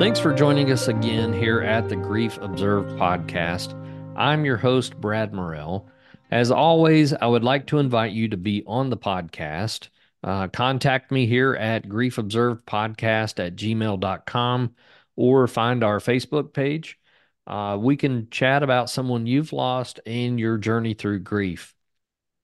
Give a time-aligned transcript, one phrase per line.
[0.00, 3.74] Thanks for joining us again here at the Grief Observed podcast.
[4.16, 5.90] I'm your host, Brad Morrell.
[6.30, 9.90] As always, I would like to invite you to be on the podcast.
[10.24, 14.74] Uh, contact me here at Grief Observed Podcast at gmail.com
[15.16, 16.98] or find our Facebook page.
[17.46, 21.74] Uh, we can chat about someone you've lost and your journey through grief.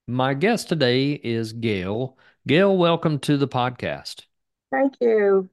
[0.07, 2.19] My guest today is Gail.
[2.45, 4.25] Gail, welcome to the podcast.
[4.69, 5.49] Thank you.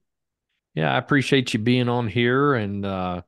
[0.75, 3.23] Yeah, I appreciate you being on here and uh,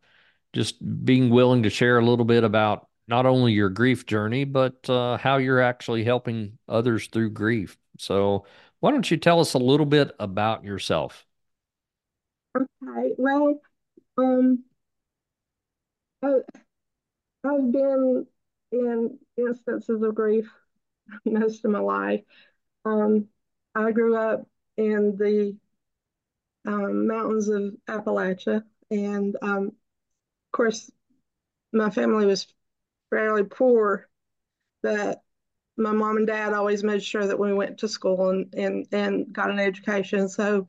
[0.53, 4.89] just being willing to share a little bit about not only your grief journey, but
[4.91, 7.79] uh, how you're actually helping others through grief.
[7.99, 8.47] So,
[8.81, 11.27] why don't you tell us a little bit about yourself?
[12.57, 13.15] Okay.
[13.19, 13.61] Well,
[14.19, 14.65] um,
[16.23, 16.41] I,
[17.45, 18.27] I've been
[18.73, 20.51] in instances of grief
[21.25, 22.23] most of my life.
[22.85, 23.29] Um,
[23.75, 25.57] I grew up in the
[26.67, 30.91] um, mountains of Appalachia, and um, of course,
[31.73, 32.47] my family was
[33.11, 34.09] fairly poor,
[34.83, 35.23] but
[35.77, 39.33] my mom and dad always made sure that we went to school and and and
[39.33, 40.29] got an education.
[40.29, 40.67] So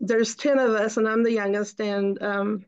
[0.00, 2.64] there's ten of us, and I'm the youngest, and um,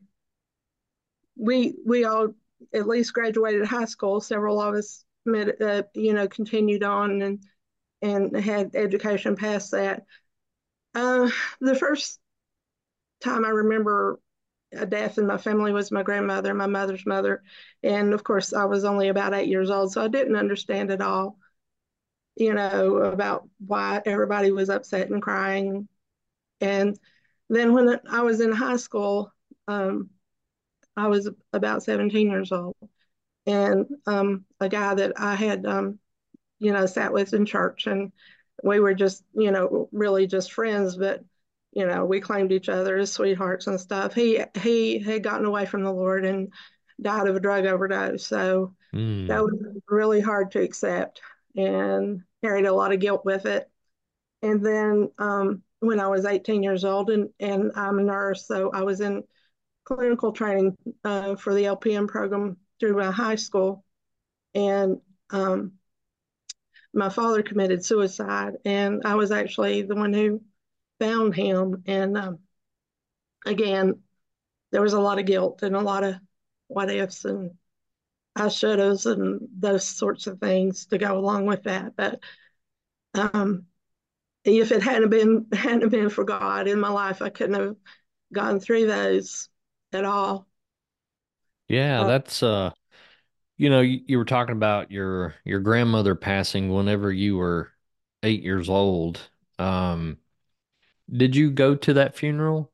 [1.35, 2.33] we we all
[2.73, 4.21] at least graduated high school.
[4.21, 7.43] Several of us, met, uh, you know, continued on and
[8.01, 10.05] and had education past that.
[10.95, 12.19] Uh, the first
[13.21, 14.19] time I remember
[14.73, 17.43] a death in my family was my grandmother, my mother's mother,
[17.83, 21.01] and of course I was only about eight years old, so I didn't understand at
[21.01, 21.37] all,
[22.35, 25.87] you know, about why everybody was upset and crying.
[26.61, 26.99] And
[27.49, 29.33] then when I was in high school,
[29.67, 30.09] um,
[30.95, 32.75] I was about 17 years old.
[33.45, 35.99] And um, a guy that I had, um,
[36.59, 38.11] you know, sat with in church, and
[38.63, 41.23] we were just, you know, really just friends, but,
[41.77, 44.15] you know, we claimed each other as sweethearts and stuff.
[44.15, 46.51] He he had gotten away from the Lord and
[46.99, 48.25] died of a drug overdose.
[48.25, 49.27] So mm.
[49.27, 49.53] that was
[49.87, 51.21] really hard to accept
[51.55, 53.69] and carried a lot of guilt with it.
[54.41, 58.71] And then um, when I was 18 years old, and, and I'm a nurse, so
[58.73, 59.23] I was in
[59.85, 63.85] clinical training uh, for the LPN program through my high school.
[64.55, 64.97] And
[65.29, 65.73] um,
[66.91, 70.41] my father committed suicide, and I was actually the one who
[70.99, 71.83] found him.
[71.87, 72.39] And um,
[73.45, 74.01] again,
[74.71, 76.15] there was a lot of guilt and a lot of
[76.67, 77.51] what ifs and
[78.35, 81.95] I should and those sorts of things to go along with that.
[81.97, 82.21] But
[83.15, 83.65] um,
[84.45, 87.75] if it hadn't been hadn't been for God in my life, I couldn't have
[88.33, 89.49] gone through those
[89.93, 90.47] at all.
[91.67, 92.71] Yeah, uh, that's uh
[93.57, 97.73] you know, you, you were talking about your your grandmother passing whenever you were
[98.23, 99.29] 8 years old.
[99.59, 100.19] Um
[101.11, 102.71] did you go to that funeral?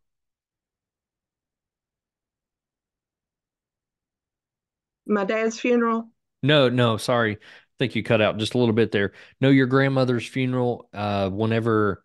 [5.06, 6.10] My dad's funeral?
[6.42, 7.36] No, no, sorry.
[7.36, 9.14] I think you cut out just a little bit there.
[9.42, 12.04] No, your grandmother's funeral uh whenever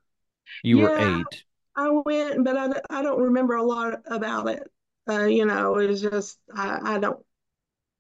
[0.63, 1.45] you yeah, were 8.
[1.77, 4.63] I went, but I, I don't remember a lot about it.
[5.09, 7.25] Uh, you know, it was just I, I don't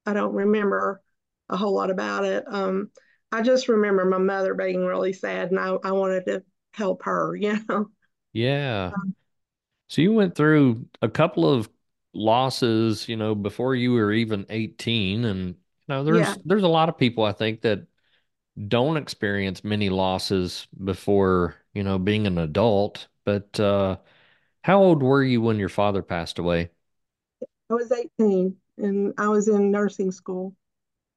[0.06, 1.00] I don't remember
[1.48, 2.44] a whole lot about it.
[2.46, 2.90] Um,
[3.30, 7.36] I just remember my mother being really sad, and I, I wanted to help her.
[7.40, 7.90] You know.
[8.32, 8.94] Yeah.
[8.94, 9.14] Um,
[9.88, 11.68] so you went through a couple of
[12.12, 15.56] losses, you know, before you were even 18 and you
[15.88, 16.34] know there's yeah.
[16.44, 17.86] there's a lot of people I think that
[18.68, 23.98] don't experience many losses before, you know, being an adult, but uh
[24.64, 26.70] how old were you when your father passed away?
[27.70, 30.54] I was 18 and I was in nursing school.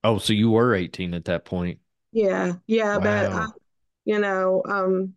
[0.03, 1.79] Oh, so you were 18 at that point.
[2.11, 2.53] Yeah.
[2.67, 3.03] Yeah, wow.
[3.03, 3.47] but I,
[4.05, 5.15] you know, um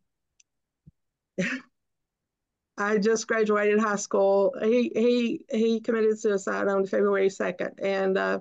[2.77, 4.55] I just graduated high school.
[4.63, 8.41] He he he committed suicide on February 2nd and uh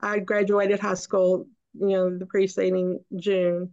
[0.00, 3.72] I graduated high school, you know, the preceding June.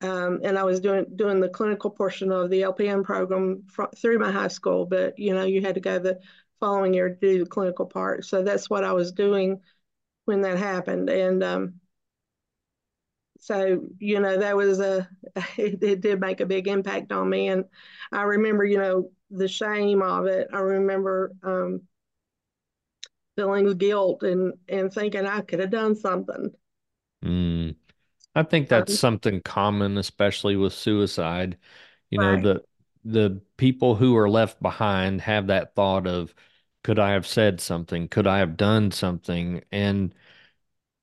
[0.00, 4.18] Um, and I was doing doing the clinical portion of the LPN program fr- through
[4.20, 6.20] my high school, but you know, you had to go the
[6.60, 8.24] following year to do the clinical part.
[8.24, 9.60] So that's what I was doing
[10.26, 11.10] when that happened.
[11.10, 11.80] And um,
[13.38, 15.08] so, you know, that was a,
[15.56, 17.48] it, it, did make a big impact on me.
[17.48, 17.64] And
[18.12, 20.48] I remember, you know, the shame of it.
[20.52, 21.82] I remember um,
[23.36, 26.50] feeling guilt and, and thinking I could have done something.
[27.24, 27.76] Mm.
[28.34, 31.58] I think that's um, something common, especially with suicide.
[32.10, 32.42] You right.
[32.42, 32.62] know, the
[33.04, 36.34] the people who are left behind have that thought of,
[36.84, 38.08] could I have said something?
[38.08, 39.62] Could I have done something?
[39.72, 40.14] And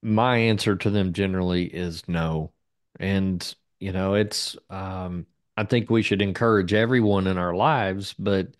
[0.05, 2.53] my answer to them generally is no.
[2.99, 5.25] And, you know, it's, um,
[5.57, 8.55] I think we should encourage everyone in our lives, but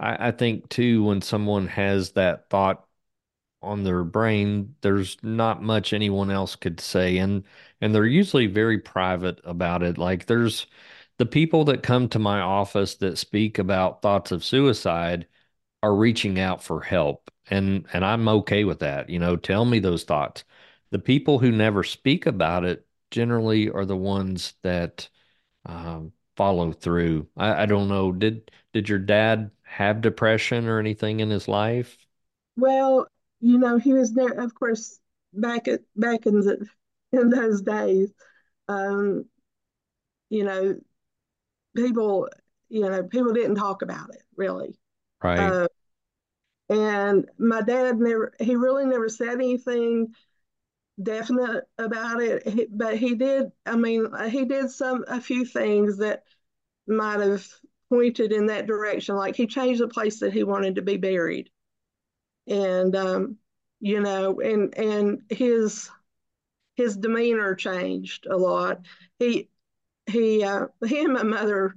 [0.00, 2.86] I, I think too, when someone has that thought
[3.62, 7.18] on their brain, there's not much anyone else could say.
[7.18, 7.44] And
[7.80, 9.98] and they're usually very private about it.
[9.98, 10.66] Like there's
[11.18, 15.26] the people that come to my office that speak about thoughts of suicide
[15.82, 17.30] are reaching out for help.
[17.50, 19.10] And and I'm okay with that.
[19.10, 20.44] You know, tell me those thoughts.
[20.90, 25.08] The people who never speak about it generally are the ones that
[25.66, 27.28] um, follow through.
[27.36, 28.12] I, I don't know.
[28.12, 31.98] Did did your dad have depression or anything in his life?
[32.56, 33.06] Well,
[33.40, 34.98] you know, he was there, of course,
[35.32, 36.66] back at back in the
[37.12, 38.12] in those days.
[38.68, 39.24] Um,
[40.30, 40.78] you know,
[41.74, 42.28] people,
[42.68, 44.78] you know, people didn't talk about it really.
[45.22, 45.38] Right.
[45.38, 45.68] Uh,
[46.68, 50.14] and my dad never, he really never said anything
[51.02, 56.24] definite about it, but he did, I mean, he did some, a few things that
[56.86, 57.46] might have
[57.88, 59.16] pointed in that direction.
[59.16, 61.50] Like he changed the place that he wanted to be buried.
[62.46, 63.36] And, um,
[63.80, 65.90] you know, and, and his,
[66.76, 68.80] his demeanor changed a lot.
[69.18, 69.50] He,
[70.06, 71.74] he, uh, he and my mother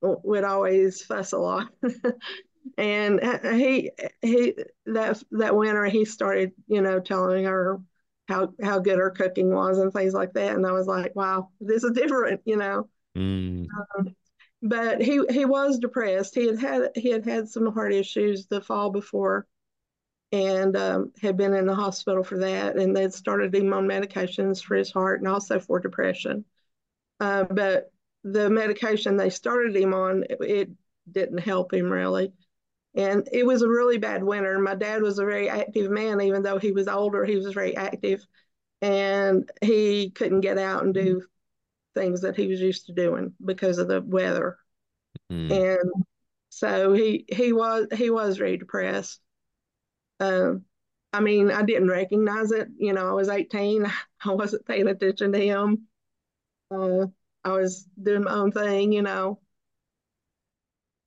[0.00, 1.68] would always fuss a lot.
[2.78, 3.20] and
[3.54, 3.90] he
[4.22, 4.54] he
[4.86, 7.80] that that winter he started you know telling her
[8.26, 10.54] how how good her cooking was and things like that.
[10.56, 12.88] And i was like wow this is different you know?
[13.16, 13.66] Mm.
[13.96, 14.14] um,
[14.64, 16.34] but he he was depressed.
[16.34, 19.46] He had had he had had some heart issues the fall before
[20.32, 22.76] and um, had been in the hospital for that.
[22.76, 26.44] And they'd started him on medications for his heart and also for depression.
[27.20, 27.92] Uh, but
[28.24, 30.70] the medication they started him on it, it
[31.10, 32.32] didn't help him really
[32.94, 34.58] and it was a really bad winter.
[34.58, 37.76] My dad was a very active man, even though he was older, he was very
[37.76, 38.24] active.
[38.80, 41.22] And he couldn't get out and do
[41.94, 44.58] things that he was used to doing because of the weather.
[45.32, 45.50] Mm.
[45.50, 46.04] And
[46.50, 49.20] so he he was he was very depressed.
[50.20, 50.64] Um,
[51.12, 52.68] I mean, I didn't recognize it.
[52.76, 53.86] You know, I was 18.
[54.24, 55.86] I wasn't paying attention to him.
[56.70, 57.06] Uh,
[57.42, 59.40] I was doing my own thing, you know.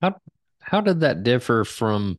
[0.00, 0.16] How
[0.68, 2.18] how did that differ from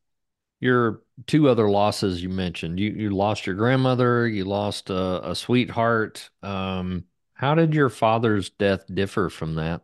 [0.60, 2.80] your two other losses you mentioned?
[2.80, 6.32] You you lost your grandmother, you lost a, a sweetheart.
[6.42, 9.82] Um, how did your father's death differ from that?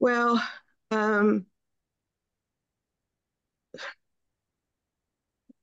[0.00, 0.42] Well,
[0.90, 1.46] um,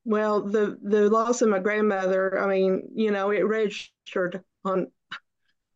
[0.05, 4.88] well, the the loss of my grandmother, I mean, you know, it registered on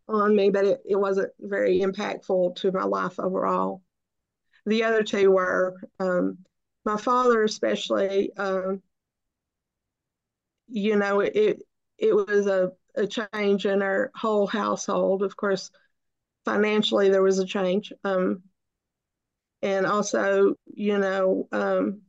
[0.07, 3.82] on me, but it, it wasn't very impactful to my life overall.
[4.65, 6.37] The other two were um,
[6.85, 8.31] my father, especially.
[8.37, 8.81] Um,
[10.67, 11.61] you know, it
[11.97, 15.23] it was a, a change in our whole household.
[15.23, 15.71] Of course,
[16.45, 18.43] financially there was a change, um,
[19.61, 22.01] and also, you know, um,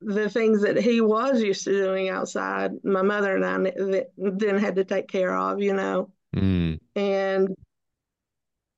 [0.00, 4.76] the things that he was used to doing outside, my mother and I then had
[4.76, 6.12] to take care of, you know.
[6.36, 6.78] Mm.
[6.94, 7.56] And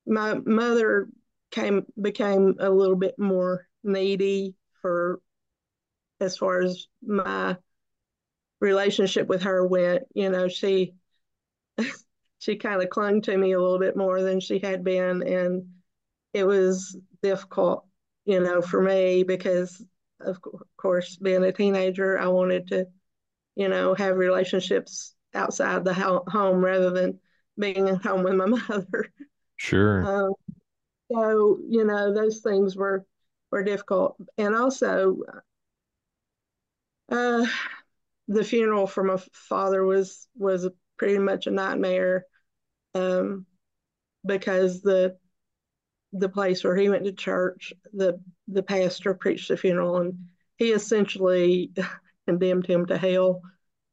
[0.07, 1.07] my mother
[1.51, 5.21] came became a little bit more needy for
[6.19, 7.57] as far as my
[8.59, 10.03] relationship with her went.
[10.13, 10.93] You know, she
[12.39, 15.67] she kind of clung to me a little bit more than she had been, and
[16.33, 17.85] it was difficult,
[18.25, 19.83] you know, for me because
[20.21, 20.39] of
[20.77, 22.85] course being a teenager, I wanted to,
[23.55, 27.19] you know, have relationships outside the home rather than
[27.57, 29.11] being at home with my mother.
[29.57, 30.05] Sure.
[30.05, 30.33] Um,
[31.11, 33.05] so you know those things were
[33.51, 35.17] were difficult, and also
[37.11, 37.45] uh,
[38.27, 42.25] the funeral for my father was was pretty much a nightmare
[42.95, 43.45] um,
[44.25, 45.17] because the
[46.13, 50.13] the place where he went to church, the the pastor preached the funeral, and
[50.57, 51.71] he essentially
[52.27, 53.41] condemned him to hell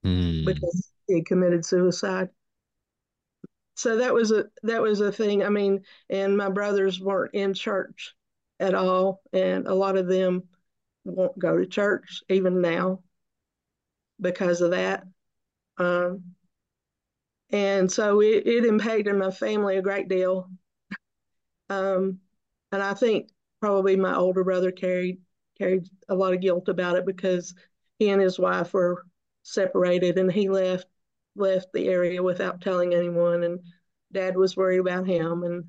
[0.04, 0.44] mm.
[0.44, 2.28] because he committed suicide.
[3.78, 5.44] So that was a that was a thing.
[5.44, 8.14] I mean, and my brothers weren't in church
[8.58, 10.48] at all, and a lot of them
[11.04, 13.02] won't go to church even now
[14.20, 15.04] because of that.
[15.78, 16.34] Um,
[17.50, 20.50] and so it, it impacted my family a great deal.
[21.70, 22.20] Um,
[22.72, 23.30] and I think
[23.60, 25.20] probably my older brother carried
[25.58, 27.54] carried a lot of guilt about it because
[27.98, 29.04] he and his wife were
[29.42, 30.86] separated and he left
[31.36, 33.60] left the area without telling anyone and
[34.12, 35.64] dad was worried about him and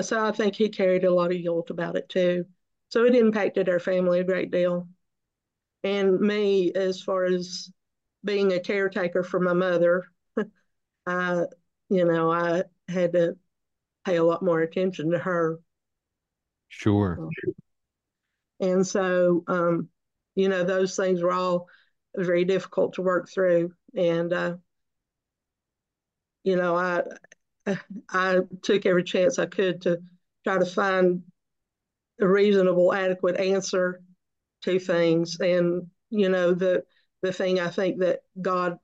[0.00, 2.46] so I think he carried a lot of guilt about it too.
[2.88, 4.88] So it impacted our family a great deal.
[5.82, 7.70] And me, as far as
[8.24, 10.04] being a caretaker for my mother,
[11.06, 11.44] I,
[11.90, 13.36] you know, I had to
[14.04, 15.60] pay a lot more attention to her.
[16.68, 17.28] Sure.
[18.60, 19.88] And so, um,
[20.34, 21.68] you know, those things were all
[22.16, 23.72] very difficult to work through.
[23.94, 24.56] And, uh,
[26.44, 27.02] you know, I,
[28.10, 30.00] I took every chance I could to
[30.44, 31.22] try to find
[32.20, 34.02] a reasonable, adequate answer
[34.62, 35.38] to things.
[35.40, 36.84] And, you know, the,
[37.22, 38.78] the thing I think that God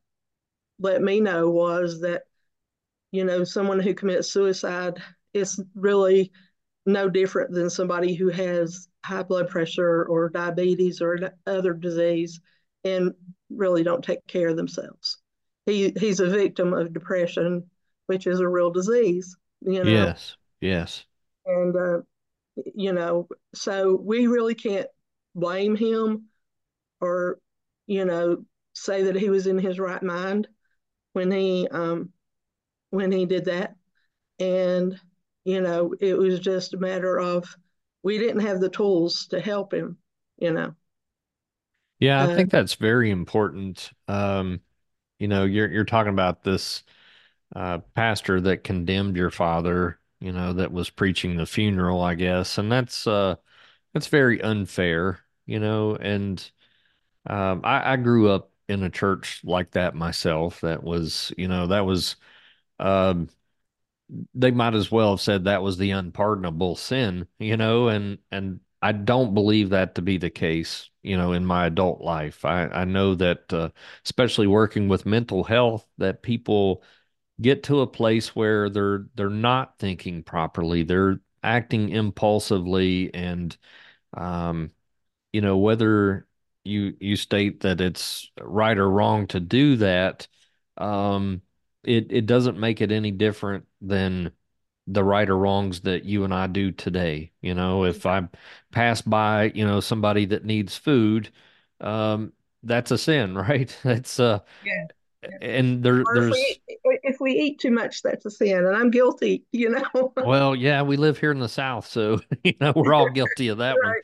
[0.79, 2.23] let me know was that,
[3.12, 5.02] you know, someone who commits suicide
[5.35, 6.33] is really
[6.87, 12.40] no different than somebody who has high blood pressure or diabetes or other disease
[12.85, 13.12] and
[13.50, 15.20] really don't take care of themselves.
[15.71, 17.65] He he's a victim of depression,
[18.07, 19.37] which is a real disease.
[19.62, 19.91] You know.
[19.91, 20.37] Yes.
[20.61, 21.05] Yes.
[21.47, 22.00] And uh,
[22.75, 24.89] you know, so we really can't
[25.35, 26.27] blame him
[27.00, 27.39] or
[27.87, 30.49] you know say that he was in his right mind
[31.12, 32.11] when he um
[32.91, 33.75] when he did that
[34.39, 34.99] and
[35.45, 37.57] you know it was just a matter of
[38.03, 39.97] we didn't have the tools to help him
[40.39, 40.73] you know
[41.99, 44.61] yeah i uh, think that's very important um
[45.21, 46.83] you know you're you're talking about this
[47.57, 52.59] uh pastor that condemned your father you know that was preaching the funeral i guess
[52.59, 53.37] and that's uh
[53.95, 56.50] that's very unfair you know and
[57.27, 61.69] um i i grew up in a church like that myself that was you know
[61.69, 62.17] that was
[62.81, 63.29] um
[64.35, 68.61] they might as well have said that was the unpardonable sin, you know, and and
[68.83, 72.45] I don't believe that to be the case, you know, in my adult life.
[72.45, 73.71] I I know that uh,
[74.05, 76.83] especially working with mental health that people
[77.41, 80.83] get to a place where they're they're not thinking properly.
[80.85, 83.57] They're acting impulsively and
[84.15, 84.73] um
[85.33, 86.27] you know whether
[86.65, 90.29] you you state that it's right or wrong to do that
[90.79, 91.43] um
[91.85, 94.33] it it doesn't make it any different than
[94.92, 97.32] the right or wrongs that you and I do today.
[97.40, 98.28] You know, if I
[98.73, 101.30] pass by, you know, somebody that needs food,
[101.80, 102.32] um,
[102.62, 103.75] that's a sin, right?
[103.85, 104.87] It's uh yeah.
[105.42, 108.90] And there, there's if we, if we eat too much, that's a sin, and I'm
[108.90, 109.44] guilty.
[109.52, 110.12] You know.
[110.16, 113.59] well, yeah, we live here in the South, so you know we're all guilty of
[113.59, 114.02] that right.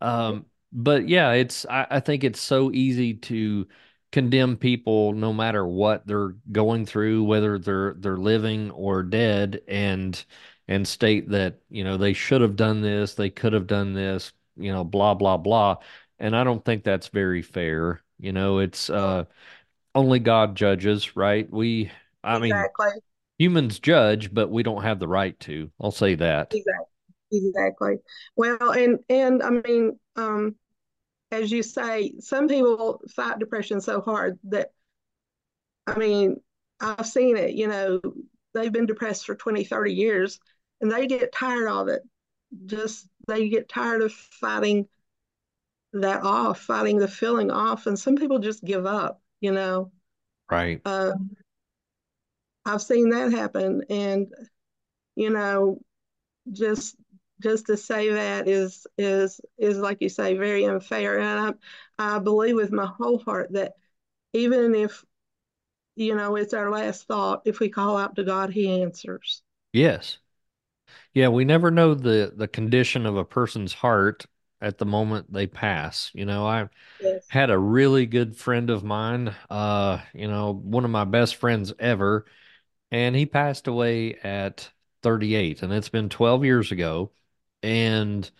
[0.00, 0.10] one.
[0.10, 3.68] Um, but yeah, it's I, I think it's so easy to
[4.16, 10.24] condemn people no matter what they're going through, whether they're they're living or dead, and
[10.66, 14.32] and state that you know they should have done this, they could have done this,
[14.56, 15.76] you know, blah blah blah.
[16.18, 18.00] And I don't think that's very fair.
[18.18, 19.26] You know, it's uh,
[19.94, 21.46] only God judges, right?
[21.52, 21.90] We,
[22.24, 22.86] I exactly.
[22.86, 23.00] mean,
[23.36, 25.70] humans judge, but we don't have the right to.
[25.78, 26.54] I'll say that.
[26.54, 26.86] Exactly.
[27.32, 27.96] Exactly.
[28.34, 30.54] Well, and and I mean, um,
[31.30, 34.72] as you say, some people fight depression so hard that,
[35.86, 36.36] I mean,
[36.80, 38.00] I've seen it, you know,
[38.54, 40.38] they've been depressed for 20, 30 years
[40.80, 42.02] and they get tired of it.
[42.66, 44.86] Just, they get tired of fighting
[45.92, 47.86] that off, fighting the feeling off.
[47.86, 49.90] And some people just give up, you know.
[50.50, 50.80] Right.
[50.84, 51.12] Uh,
[52.64, 53.82] I've seen that happen.
[53.90, 54.32] And,
[55.16, 55.80] you know,
[56.52, 56.96] just
[57.40, 61.18] just to say that is is is like you say very unfair.
[61.18, 61.56] And
[61.98, 63.74] i i believe with my whole heart that
[64.32, 65.04] even if
[65.96, 69.42] you know it's our last thought if we call out to god he answers.
[69.72, 70.18] Yes.
[71.14, 74.26] Yeah we never know the the condition of a person's heart
[74.60, 76.10] at the moment they pass.
[76.14, 76.68] You know i
[77.00, 77.26] yes.
[77.28, 81.72] had a really good friend of mine uh you know one of my best friends
[81.78, 82.26] ever
[82.92, 84.70] and he passed away at
[85.02, 87.12] 38 and it's been 12 years ago
[87.66, 88.30] and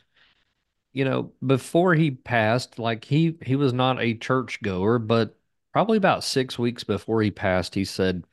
[0.93, 5.37] you know before he passed like he he was not a church goer but
[5.73, 8.25] probably about six weeks before he passed he said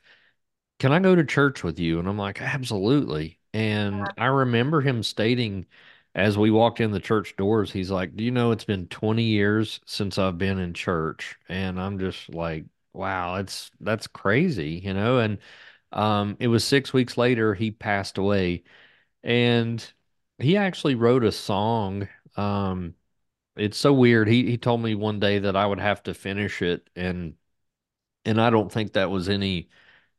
[0.78, 1.98] can i go to church with you?
[1.98, 3.38] And i'm like absolutely.
[3.54, 5.66] And i remember him stating
[6.14, 9.22] as we walked in the church doors he's like do you know it's been 20
[9.24, 11.36] years since i've been in church?
[11.48, 15.18] And i'm just like wow it's that's crazy you know?
[15.18, 15.38] And
[15.92, 18.64] um it was six weeks later he passed away.
[19.24, 19.84] And
[20.38, 22.08] he actually wrote a song.
[22.36, 22.94] Um,
[23.56, 24.28] it's so weird.
[24.28, 27.36] He he told me one day that I would have to finish it, and
[28.24, 29.70] and I don't think that was any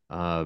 [0.09, 0.45] uh,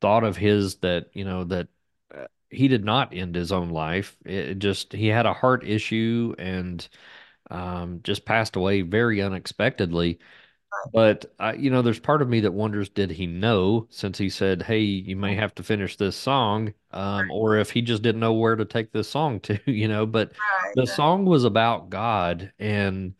[0.00, 1.68] thought of his that you know that
[2.14, 4.16] uh, he did not end his own life.
[4.24, 6.86] It just he had a heart issue and
[7.50, 10.18] um, just passed away very unexpectedly.
[10.92, 14.28] But I, you know, there's part of me that wonders, did he know since he
[14.30, 18.20] said, "Hey, you may have to finish this song," um, or if he just didn't
[18.20, 20.06] know where to take this song to, you know?
[20.06, 20.32] But
[20.74, 23.14] the song was about God, and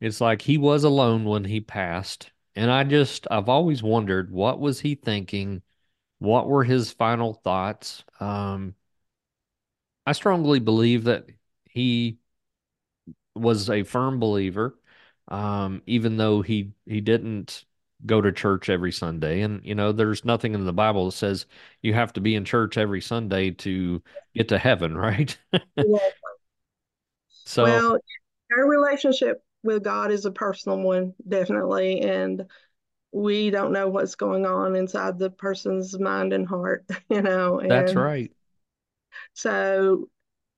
[0.00, 2.30] it's like he was alone when he passed.
[2.54, 5.62] And I just, I've always wondered, what was he thinking?
[6.18, 8.04] What were his final thoughts?
[8.20, 8.74] Um,
[10.06, 11.26] I strongly believe that
[11.64, 12.18] he
[13.34, 14.78] was a firm believer,
[15.28, 17.64] um, even though he he didn't
[18.06, 19.42] go to church every Sunday.
[19.42, 21.46] And you know, there's nothing in the Bible that says
[21.82, 24.02] you have to be in church every Sunday to
[24.34, 25.36] get to heaven, right?
[25.76, 26.12] Yeah.
[27.44, 27.98] So Well,
[28.56, 32.46] our relationship with God is a personal one, definitely, and
[33.12, 37.96] we don't know what's going on inside the person's mind and heart, you know, that's
[37.96, 38.32] and right.
[39.34, 40.08] so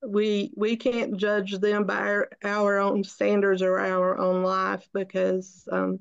[0.06, 5.68] we we can't judge them by our, our own standards or our own life because
[5.70, 6.00] um,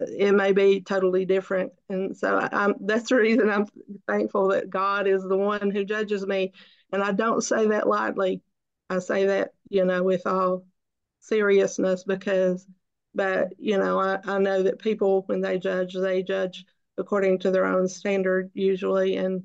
[0.00, 1.72] it may be totally different.
[1.88, 3.66] And so I, that's the reason I'm
[4.06, 6.52] thankful that God is the one who judges me.
[6.92, 8.42] And I don't say that lightly.
[8.88, 10.64] I say that, you know, with all
[11.20, 12.66] seriousness because,
[13.14, 16.64] but, you know, I, I know that people, when they judge, they judge
[16.98, 19.16] according to their own standard usually.
[19.16, 19.44] And,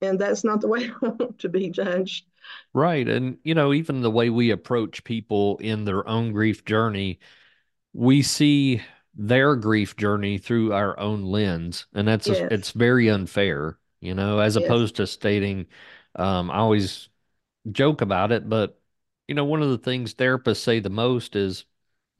[0.00, 2.26] and that's not the way I want to be judged.
[2.72, 3.08] Right.
[3.08, 7.18] And, you know, even the way we approach people in their own grief journey,
[7.92, 8.82] we see
[9.14, 11.86] their grief journey through our own lens.
[11.94, 15.66] And that's, a, it's very unfair, you know, as yes, opposed to stating,
[16.16, 17.08] um, I always
[17.72, 18.80] joke about it, but,
[19.28, 21.64] you know, one of the things therapists say the most is,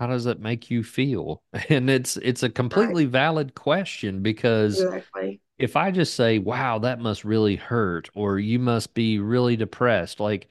[0.01, 1.43] how does that make you feel?
[1.71, 6.79] And it's, it's a right, completely valid question because exactly, if I just say, wow,
[6.81, 10.49] that must really hurt, or you must be really depressed, like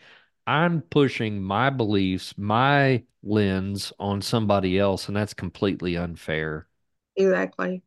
[0.47, 6.67] I'm pushing my beliefs, my lens on somebody else, and that's completely unfair.
[7.15, 7.83] exactly,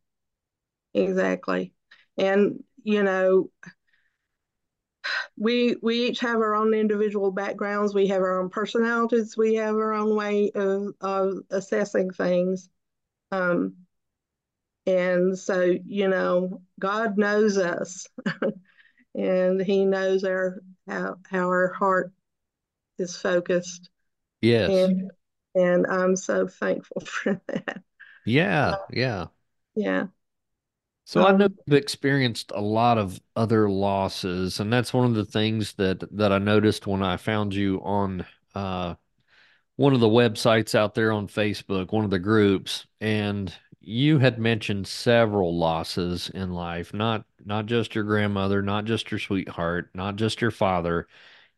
[0.93, 1.73] exactly.
[2.17, 3.49] And, you know,
[5.37, 9.75] we we each have our own individual backgrounds we have our own personalities we have
[9.75, 12.69] our own way of, of assessing things
[13.31, 13.75] um,
[14.85, 18.07] and so you know god knows us
[19.15, 22.11] and he knows our how, how our heart
[22.99, 23.89] is focused
[24.41, 24.71] Yes.
[24.71, 25.11] and
[25.55, 27.81] and i'm so thankful for that
[28.25, 28.77] Yeah.
[28.89, 29.27] Yeah.
[29.75, 30.07] yeah
[31.05, 35.15] So I know um, you've experienced a lot of other losses, and that's one of
[35.15, 38.95] the things that that I noticed when I found you on uh
[39.77, 43.53] one of the websites out there on Facebook, one of the groups, and
[43.83, 49.19] you had mentioned several losses in life, not not just your grandmother, not just your
[49.19, 51.07] sweetheart, not just your father.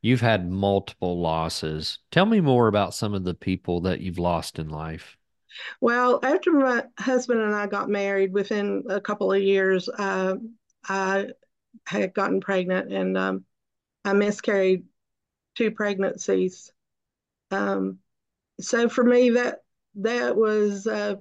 [0.01, 1.99] You've had multiple losses.
[2.11, 5.17] Tell me more about some of the people that you've lost in life.
[5.81, 10.35] well after my husband and i got married within a couple of years uh,
[10.87, 11.27] i
[11.87, 13.45] had gotten pregnant and um,
[14.05, 14.85] I miscarried
[15.55, 16.71] two pregnancies.
[17.51, 17.99] Um,
[18.59, 19.59] so for me, that
[19.95, 21.15] that was uh,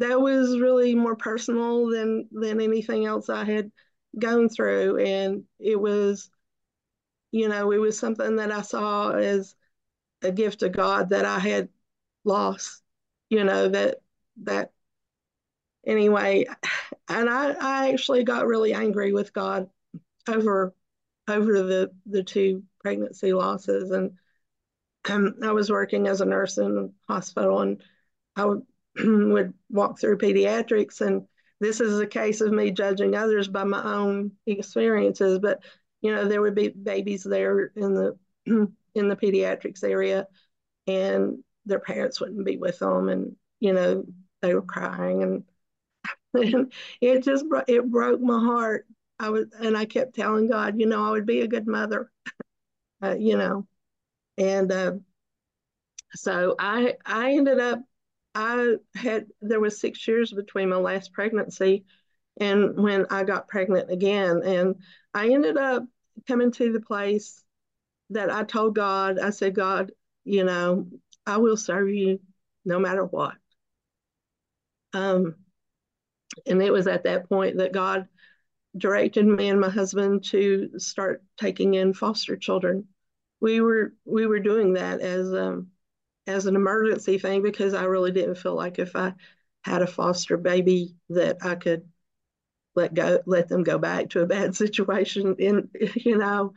[0.00, 3.70] that was really more personal than than anything else I had
[4.18, 6.30] gone through, and it was
[7.30, 9.54] you know it was something that I saw as
[10.22, 11.68] a gift of God that I had
[12.24, 12.82] lost.
[13.28, 13.98] You know that
[14.44, 14.72] that
[15.86, 16.46] anyway,
[17.08, 19.68] and I I actually got really angry with God
[20.28, 20.74] over
[21.28, 24.12] over the the two pregnancy losses and
[25.08, 27.82] um, I was working as a nurse in a hospital and
[28.36, 28.62] I would,
[29.32, 31.00] would walk through pediatrics.
[31.00, 31.26] And
[31.60, 35.38] this is a case of me judging others by my own experiences.
[35.38, 35.62] But,
[36.00, 40.26] you know, there would be babies there in the, in the pediatrics area
[40.86, 43.08] and their parents wouldn't be with them.
[43.08, 44.04] And, you know,
[44.42, 45.44] they were crying and,
[46.34, 48.86] and it just, it broke my heart.
[49.18, 52.10] I was, and I kept telling God, you know, I would be a good mother,
[53.02, 53.66] uh, you know,
[54.38, 54.92] and, uh,
[56.14, 57.80] so I I ended up
[58.34, 61.84] I had there was six years between my last pregnancy
[62.38, 64.76] and when I got pregnant again, and
[65.12, 65.84] I ended up
[66.26, 67.44] coming to the place
[68.10, 69.92] that I told God, I said, God,
[70.24, 70.86] you know,
[71.26, 72.20] I will serve you
[72.64, 73.34] no matter what.
[74.92, 75.36] Um,
[76.46, 78.08] and it was at that point that God
[78.76, 82.86] directed me and my husband to start taking in foster children.
[83.40, 85.68] We were we were doing that as um,
[86.30, 89.14] as an emergency thing because I really didn't feel like if I
[89.64, 91.84] had a foster baby that I could
[92.76, 96.54] let go let them go back to a bad situation in you know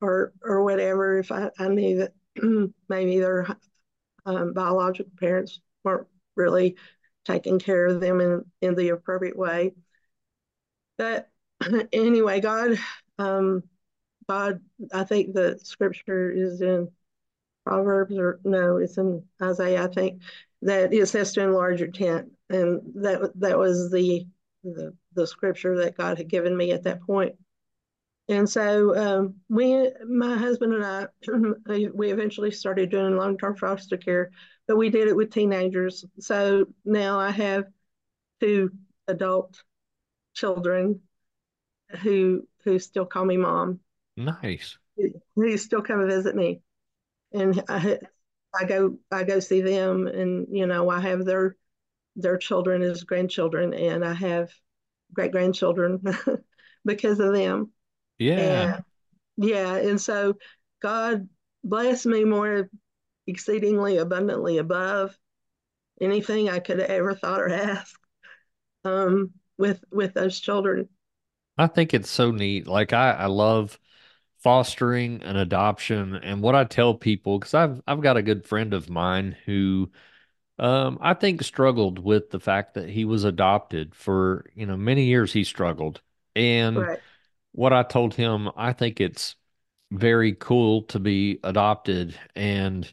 [0.00, 1.18] or or whatever.
[1.18, 2.12] If I, I knew that
[2.88, 3.46] maybe their
[4.26, 6.76] um, biological parents weren't really
[7.24, 9.74] taking care of them in in the appropriate way.
[10.96, 11.30] But
[11.92, 12.78] anyway God
[13.18, 13.62] um
[14.28, 14.60] God
[14.92, 16.90] I think the scripture is in
[17.68, 20.22] Proverbs or no, it's in Isaiah, I think,
[20.62, 22.30] that it says to enlarge your tent.
[22.50, 24.26] And that that was the
[24.64, 27.34] the, the scripture that God had given me at that point.
[28.28, 31.06] and so um, we, my husband and I,
[31.94, 34.30] we eventually started doing long-term foster care,
[34.66, 36.04] but we did it with teenagers.
[36.20, 37.64] So now I have
[38.40, 38.70] two
[39.06, 39.62] adult
[40.34, 41.00] children
[42.02, 43.80] who who still call me mom.
[44.16, 44.76] Nice.
[45.36, 46.60] Who still come and visit me,
[47.32, 47.98] and I,
[48.58, 51.56] I go I go see them, and you know I have their
[52.16, 54.52] their children as grandchildren, and I have
[55.12, 56.02] great grandchildren
[56.84, 57.72] because of them.
[58.18, 58.74] Yeah.
[58.74, 58.84] And,
[59.36, 60.34] yeah, and so
[60.82, 61.28] God
[61.64, 62.70] blessed me more
[63.26, 65.16] exceedingly abundantly above
[66.00, 67.96] anything I could have ever thought or asked
[68.84, 70.88] um, with with those children.
[71.56, 72.66] I think it's so neat.
[72.66, 73.78] Like I, I love
[74.38, 78.74] fostering an adoption and what I tell people, because I've I've got a good friend
[78.74, 79.90] of mine who
[80.58, 85.04] um I think struggled with the fact that he was adopted for, you know, many
[85.06, 86.02] years he struggled.
[86.36, 87.02] And Right,
[87.52, 89.36] what I told him, I think it's
[89.92, 92.92] very cool to be adopted and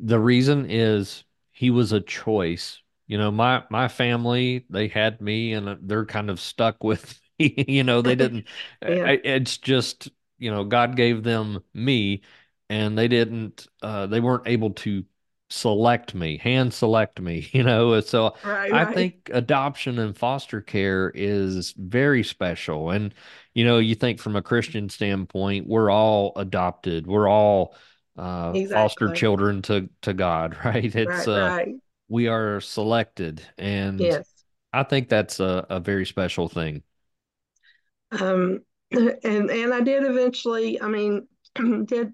[0.00, 2.80] the reason is he was a choice.
[3.06, 7.64] You know, my my family, they had me and they're kind of stuck with me.
[7.68, 8.46] You know, they didn't
[8.86, 12.22] yeah, I- it's just, you know, God gave them me
[12.68, 15.04] and they didn't uh they weren't able to
[15.48, 18.00] select me, hand select me, you know.
[18.00, 22.90] So right, I right, think adoption and foster care is very special.
[22.90, 23.14] And
[23.54, 27.06] you know, you think from a Christian standpoint, we're all adopted.
[27.06, 27.74] We're all
[28.16, 30.94] uh, foster children to to God, right?
[30.94, 31.58] It's right, uh,
[32.08, 34.44] we are selected, and yes.
[34.72, 36.82] I think that's a, a very special thing.
[38.10, 40.80] Um, and and I did eventually.
[40.80, 41.26] I mean,
[41.86, 42.12] did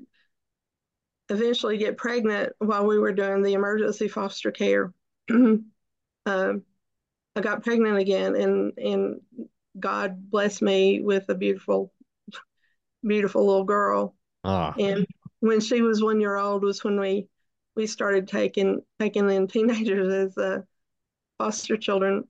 [1.28, 4.92] eventually get pregnant while we were doing the emergency foster care.
[5.30, 5.64] um,
[6.26, 9.20] I got pregnant again, and and
[9.78, 11.92] God blessed me with a beautiful,
[13.06, 14.14] beautiful little girl.
[14.44, 15.06] Ah, And
[15.40, 17.28] when she was one year old was when we
[17.76, 20.62] we started taking taking in teenagers as uh,
[21.38, 22.24] foster children,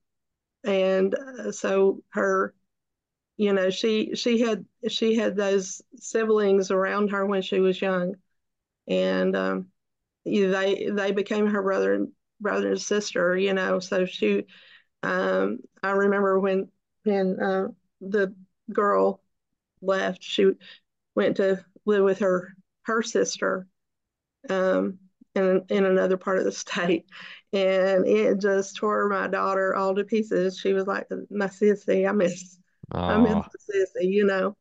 [0.64, 2.54] and uh, so her,
[3.42, 8.14] you know, she she had she had those siblings around her when she was young,
[8.86, 9.66] and um,
[10.24, 13.80] they they became her brother and brother and sister, you know.
[13.80, 14.44] So she,
[15.02, 16.68] um, I remember when
[17.02, 17.68] when uh,
[18.00, 18.32] the
[18.72, 19.20] girl
[19.80, 20.52] left, she
[21.16, 23.66] went to live with her her sister
[24.50, 25.00] um,
[25.34, 27.06] in in another part of the state,
[27.52, 30.60] and it just tore my daughter all to pieces.
[30.60, 32.08] She was like my sissy.
[32.08, 32.61] I miss
[33.08, 34.56] Ah, the sissy, you know,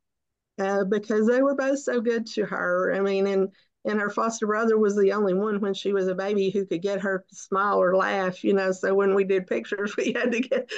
[0.60, 2.94] uh, because they were both so good to her.
[2.94, 3.50] I mean, and
[3.86, 6.82] and her foster brother was the only one when she was a baby who could
[6.82, 8.72] get her to smile or laugh, you know.
[8.72, 10.70] So when we did pictures, we had to get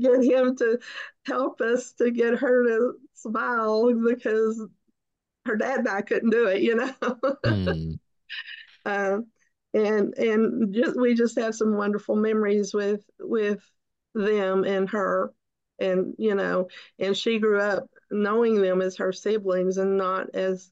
[0.00, 0.78] get him to
[1.26, 4.62] help us to get her to smile because
[5.46, 6.94] her dad and I couldn't do it, you know.
[7.44, 7.94] hmm,
[8.84, 9.26] Um,
[9.72, 13.60] and and just we just have some wonderful memories with with
[14.14, 15.32] them and her
[15.78, 20.70] and you know and she grew up knowing them as her siblings and not as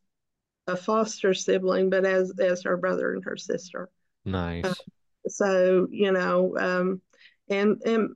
[0.67, 3.89] a foster sibling but as as her brother and her sister.
[4.25, 4.81] Uh, nice,
[5.29, 7.01] so you know um,
[7.49, 8.11] and and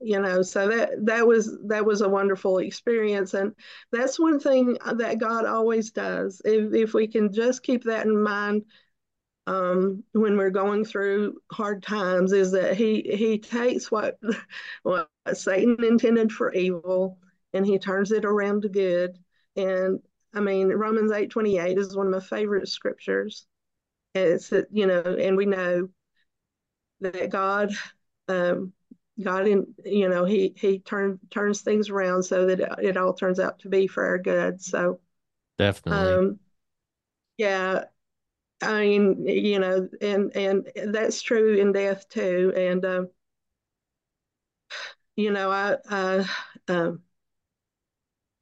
[0.00, 3.34] you know so that that was that was a wonderful experience.
[3.34, 3.54] And
[3.92, 6.40] that's one thing that god always does.
[6.44, 8.64] If if we can just keep that in mind
[9.50, 14.16] um, when we're going through hard times is that he he takes what
[14.84, 17.18] what Satan intended for evil
[17.52, 19.18] and he turns it around to good.
[19.56, 19.98] And
[20.32, 23.44] I mean Romans eight twenty eight is one of my favorite scriptures.
[24.14, 25.88] It's you know, and we know
[27.00, 27.72] that God
[28.28, 28.72] um,
[29.20, 33.14] God in you know he he turn, turns things around so that it, it all
[33.14, 34.62] turns out to be for our good.
[34.62, 35.00] So
[35.58, 36.14] definitely.
[36.14, 36.38] um,
[37.36, 37.84] yeah,
[38.62, 42.52] I mean, you know, and and that's true in death too.
[42.56, 43.08] And um,
[45.16, 46.24] you know, I I
[46.68, 47.02] um,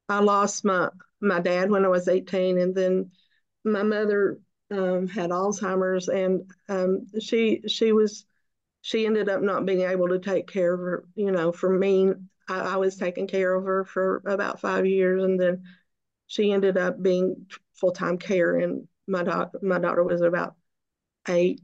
[0.07, 0.89] I lost my
[1.21, 3.11] my dad when I was 18, and then
[3.63, 4.39] my mother
[4.71, 8.25] um, had Alzheimer's, and um, she she was
[8.81, 11.05] she ended up not being able to take care of her.
[11.15, 12.11] You know, for me,
[12.49, 15.63] I, I was taking care of her for about five years, and then
[16.27, 20.55] she ended up being full time care, and my daughter my daughter was about
[21.27, 21.61] eight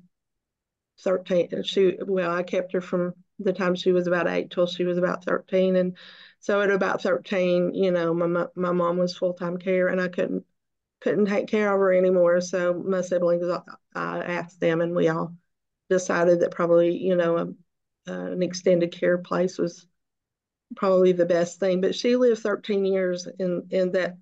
[1.01, 4.83] 13 she well i kept her from the time she was about eight till she
[4.83, 5.97] was about 13 and
[6.39, 10.45] so at about 13 you know my my mom was full-time care and i couldn't
[11.01, 13.45] couldn't take care of her anymore so my siblings
[13.93, 15.35] i asked them and we all
[15.89, 19.87] decided that probably you know a, uh, an extended care place was
[20.75, 24.17] probably the best thing but she lived 13 years in in that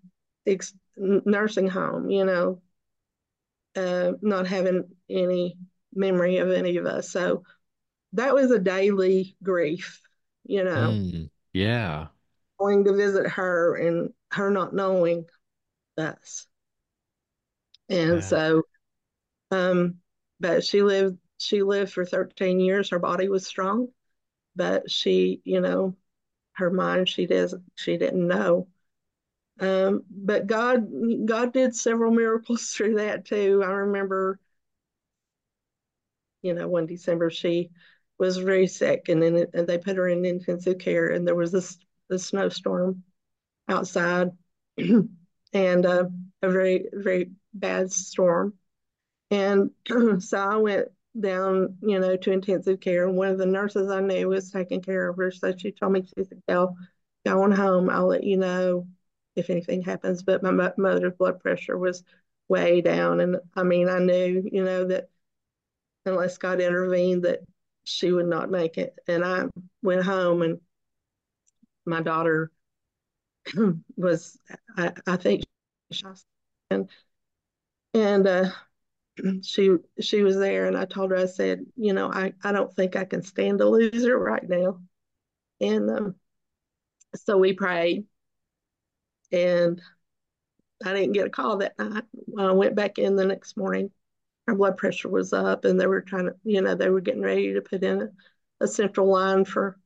[0.46, 2.62] ex- nursing home, you know,
[3.76, 5.58] uh, not having any
[5.94, 7.10] memory of any of us.
[7.12, 7.44] So
[8.14, 10.02] that was a daily grief,
[10.46, 11.02] you know.
[11.02, 12.10] Mm, yeah.
[12.58, 15.28] Going to visit her and her not knowing
[15.98, 16.48] us.
[17.90, 18.24] And Yeah.
[18.24, 18.64] so,
[19.52, 20.00] um,
[20.40, 22.90] but she lived, she lived for 13 years.
[22.92, 23.90] Her body was strong,
[24.56, 25.96] but she, you know,
[26.54, 28.68] her mind, she doesn't, she didn't know.
[29.64, 30.88] Um, but God,
[31.26, 33.64] God did several miracles through that too.
[33.66, 34.40] I remember,
[36.42, 37.70] you know, one December she
[38.18, 41.36] was very sick, and then it, and they put her in intensive care, and there
[41.36, 41.78] was this,
[42.10, 43.04] this snowstorm
[43.70, 44.32] outside,
[44.78, 46.06] and uh,
[46.42, 48.56] a very very bad storm,
[49.32, 49.72] and
[50.20, 54.02] so I went down, you know, to intensive care, and one of the nurses I
[54.02, 56.76] knew was taking care of her, so she told me, she said, "Go,
[57.26, 57.90] go on home.
[57.90, 58.88] I'll let you know
[59.36, 62.04] if anything happens." But my mother's blood pressure was
[62.50, 65.10] way down, and I mean, I knew, you know, that
[66.06, 67.40] unless God intervened, that
[67.86, 68.98] she would not make it.
[69.08, 69.46] And I
[69.82, 70.60] went home, and
[71.86, 72.52] my daughter
[73.98, 74.38] was,
[74.78, 75.44] I, I think,
[75.92, 76.04] she,
[76.70, 76.90] and
[77.94, 78.50] and uh,
[79.44, 82.74] she she was there, and I told her, I said, you know, I I don't
[82.74, 84.82] think I can stand to lose her right now,
[85.62, 86.16] and um,
[87.16, 88.06] so we prayed,
[89.34, 89.82] and
[90.86, 92.04] I didn't get a call that night.
[92.12, 93.92] When I went back in the next morning,
[94.48, 97.22] her blood pressure was up, and they were trying to, you know, they were getting
[97.22, 98.10] ready to put in a,
[98.62, 99.80] a central line for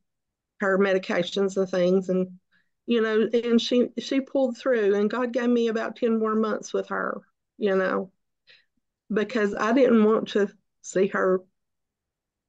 [0.60, 2.38] her medications and things, and
[2.86, 6.72] you know, and she she pulled through, and God gave me about ten more months
[6.72, 7.20] with her,
[7.58, 8.10] you know,
[9.12, 10.48] because I didn't want to
[10.82, 11.42] see her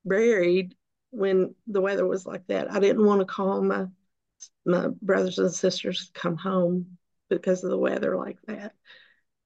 [0.05, 0.75] buried
[1.11, 2.71] when the weather was like that.
[2.71, 3.87] I didn't want to call my
[4.65, 6.97] my brothers and sisters come home
[7.29, 8.73] because of the weather like that.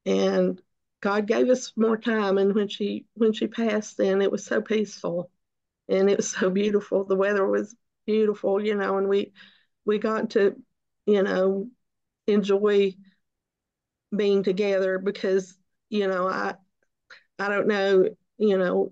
[0.05, 0.61] And
[1.01, 4.61] God gave us more time and when she when she passed then it was so
[4.61, 5.29] peaceful
[5.89, 7.03] and it was so beautiful.
[7.03, 7.75] The weather was
[8.05, 9.33] beautiful, you know, and we
[9.85, 10.55] we got to,
[11.05, 11.69] you know,
[12.27, 12.95] enjoy
[14.15, 15.57] being together because,
[15.89, 16.55] you know, I
[17.39, 18.91] I don't know, you know,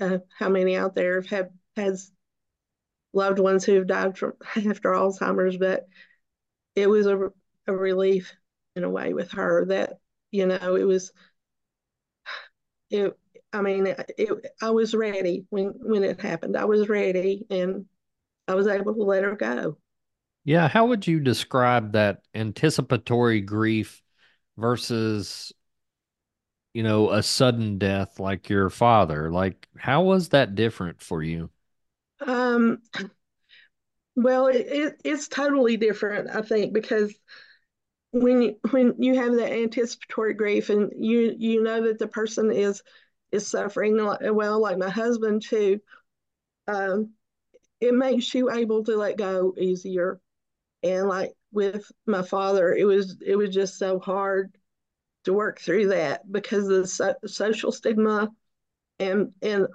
[0.00, 2.12] uh, how many out there have had has
[3.12, 5.86] loved ones who have died from after Alzheimer's, but
[6.74, 7.30] it was a,
[7.66, 8.34] a relief
[8.76, 9.98] in a way with her that
[10.30, 11.12] you know it was
[12.90, 13.16] it
[13.52, 16.56] I mean it, it, I was ready when when it happened.
[16.56, 17.86] I was ready and
[18.46, 19.78] I was able to let her go.
[20.44, 24.02] Yeah, how would you describe that anticipatory grief
[24.56, 25.52] versus
[26.72, 29.30] you know a sudden death like your father?
[29.30, 31.50] Like how was that different for you?
[32.56, 32.78] Um
[34.16, 37.14] well it, it, it's totally different I think because
[38.12, 42.50] when you, when you have that anticipatory grief and you you know that the person
[42.50, 42.82] is
[43.30, 43.96] is suffering
[44.32, 45.80] well like my husband too
[46.68, 47.10] um,
[47.80, 50.20] it makes you able to let go easier.
[50.82, 54.56] And like with my father it was it was just so hard
[55.24, 58.30] to work through that because of the so, social stigma
[58.98, 59.66] and and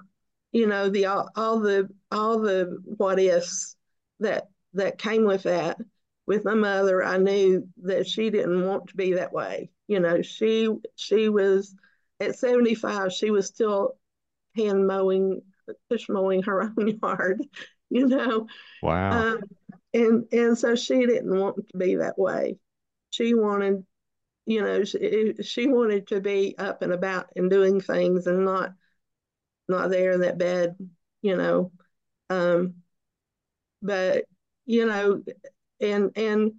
[0.56, 3.76] you know the all, all the all the what ifs
[4.20, 5.76] that that came with that
[6.26, 9.70] with my mother, I knew that she didn't want to be that way.
[9.86, 11.74] You know, she she was
[12.20, 13.96] at 75, she was still
[14.56, 15.42] hand mowing,
[15.90, 17.42] push mowing her own yard,
[17.90, 18.46] you know.
[18.82, 19.34] Wow.
[19.34, 19.40] Um,
[19.92, 22.56] and and so she didn't want to be that way.
[23.10, 23.84] She wanted,
[24.46, 28.72] you know, she, she wanted to be up and about and doing things and not
[29.68, 30.76] not there in that bed,
[31.22, 31.72] you know.
[32.30, 32.76] Um,
[33.82, 34.24] but
[34.64, 35.22] you know,
[35.80, 36.52] and and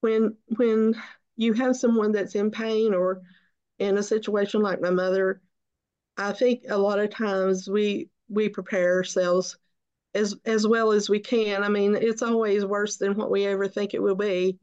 [0.00, 0.94] when when
[1.36, 3.22] you have someone that's in pain or
[3.78, 5.40] in a situation like my mother
[6.18, 9.58] i think a lot of times we we prepare ourselves
[10.14, 13.68] as as well as we can i mean it's always worse than what we ever
[13.68, 14.58] think it will be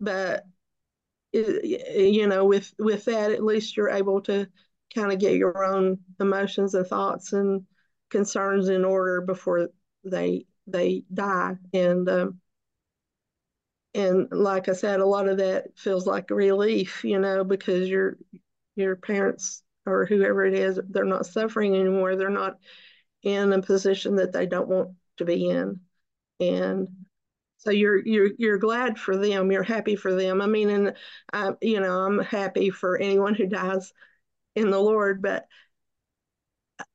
[0.00, 0.44] but
[1.32, 4.48] it, you know with with that at least you're able to
[4.94, 7.66] kind of get your own emotions and thoughts and
[8.10, 9.68] concerns in order before
[10.04, 12.40] they they die and um,
[13.94, 18.16] and like I said, a lot of that feels like relief, you know, because your
[18.76, 22.16] your parents or whoever it is, they're not suffering anymore.
[22.16, 22.58] They're not
[23.22, 25.80] in a position that they don't want to be in,
[26.40, 26.88] and
[27.58, 29.52] so you're you're you're glad for them.
[29.52, 30.42] You're happy for them.
[30.42, 30.94] I mean, and
[31.32, 33.92] I, you know, I'm happy for anyone who dies
[34.56, 35.46] in the Lord, but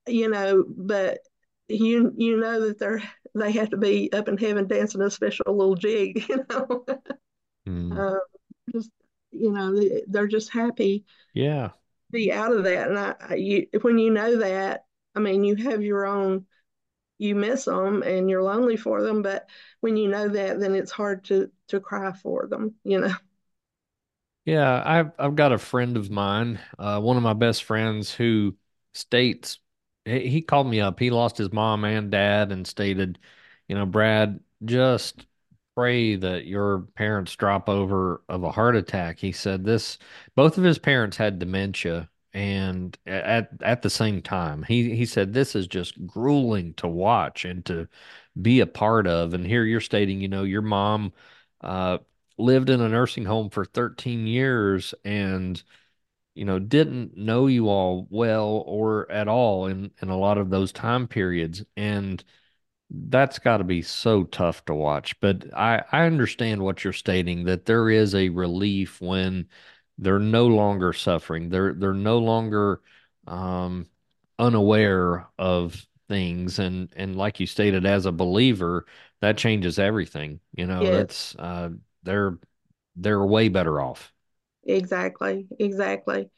[0.07, 1.19] you know, but
[1.67, 3.01] you you know that they're
[3.35, 6.85] they have to be up in heaven dancing a special little jig, you know.
[7.67, 7.99] Mm.
[7.99, 8.19] Uh,
[8.73, 8.91] just
[9.31, 11.71] you know, they're just happy Yeah.
[12.11, 12.89] to be out of that.
[12.89, 16.45] And I, you, when you know that, I mean, you have your own,
[17.19, 19.49] you miss them and you're lonely for them, but
[19.81, 23.13] when you know that, then it's hard to to cry for them, you know.
[24.45, 28.57] Yeah, I've I've got a friend of mine, uh, one of my best friends, who
[28.93, 29.59] states
[30.05, 30.99] he, he called me up.
[30.99, 33.19] He lost his mom and dad, and stated,
[33.67, 35.27] you know, Brad, just
[35.75, 39.19] pray that your parents drop over of a heart attack.
[39.19, 39.97] He said this.
[40.35, 45.31] Both of his parents had dementia, and at at the same time, he he said
[45.33, 47.87] this is just grueling to watch and to
[48.41, 49.33] be a part of.
[49.33, 51.13] And here you're stating, you know, your mom.
[51.61, 51.99] Uh,
[52.39, 55.61] lived in a nursing home for 13 years and
[56.35, 60.49] you know didn't know you all well or at all in in a lot of
[60.49, 61.63] those time periods.
[61.77, 62.23] And
[62.91, 65.19] that's got to be so tough to watch.
[65.19, 69.47] But i i understand what you're stating that there is a relief when
[69.97, 71.49] they're no longer suffering.
[71.49, 72.81] They're they're no longer
[73.27, 73.87] um
[74.39, 76.59] unaware of things.
[76.59, 78.85] And and like you stated as a believer
[79.21, 80.39] that changes everything.
[80.53, 81.69] You know that's uh
[82.03, 82.37] they're
[82.95, 84.13] they're way better off.
[84.63, 86.29] exactly, exactly.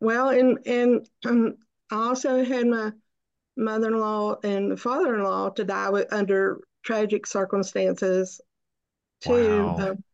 [0.00, 1.56] Well, and and um,
[1.90, 2.92] I also had my
[3.56, 8.40] mother-in-law and father-in-law to die with, under tragic circumstances
[9.20, 9.74] too.
[9.74, 9.76] Wow.
[9.78, 10.04] Um,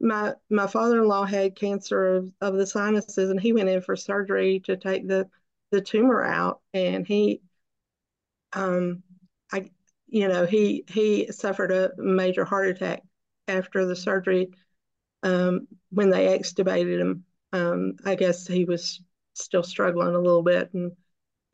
[0.00, 4.60] my my father-in-law had cancer of, of the sinuses, and he went in for surgery
[4.60, 5.28] to take the
[5.72, 7.42] the tumor out, and he
[8.52, 9.02] um
[9.52, 9.70] I
[10.08, 13.02] you know he he suffered a major heart attack
[13.48, 14.50] after the surgery
[15.22, 17.24] um, when they extubated him.
[17.52, 19.00] Um, I guess he was
[19.34, 20.92] still struggling a little bit and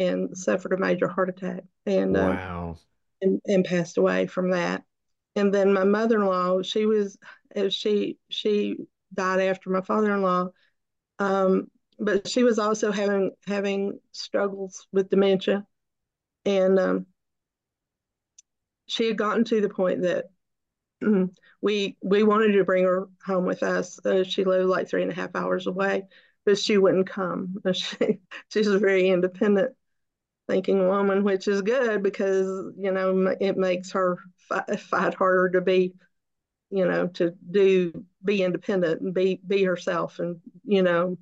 [0.01, 2.77] and suffered a major heart attack and um,
[3.23, 4.83] and, and passed away from that.
[5.37, 7.17] And then my mother-in-law, she was
[7.71, 8.77] she she
[9.13, 10.49] died after my father-in-law,
[11.19, 15.65] um, but she was also having having struggles with dementia,
[16.45, 17.07] and um,
[18.87, 20.27] she had gotten to the point that
[21.65, 23.99] we we wanted to bring her home with us.
[24.05, 26.07] Uh, she lived like three and a half hours away,
[26.45, 27.57] but she wouldn't come.
[27.73, 29.75] She, she's a very independent
[30.47, 32.47] thinking woman, which is good because
[32.77, 35.95] you know it makes her fight, fight harder to be,
[36.71, 41.17] you know, to do be independent and be be herself and you know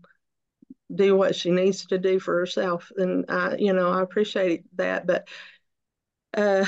[0.93, 2.91] do what she needs to do for herself.
[2.97, 5.29] And I, you know, I appreciate that, but
[6.35, 6.67] uh,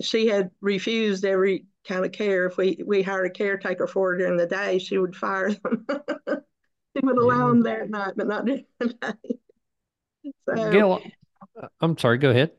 [0.00, 2.46] she had refused every kind of care.
[2.46, 5.86] If we we hired a caretaker for her during the day, she would fire them.
[6.96, 7.48] she would allow Yeah.
[7.48, 9.38] them there at night, but not during the day.
[10.48, 11.12] So, Gail,
[11.62, 12.52] uh, I'm sorry, go ahead.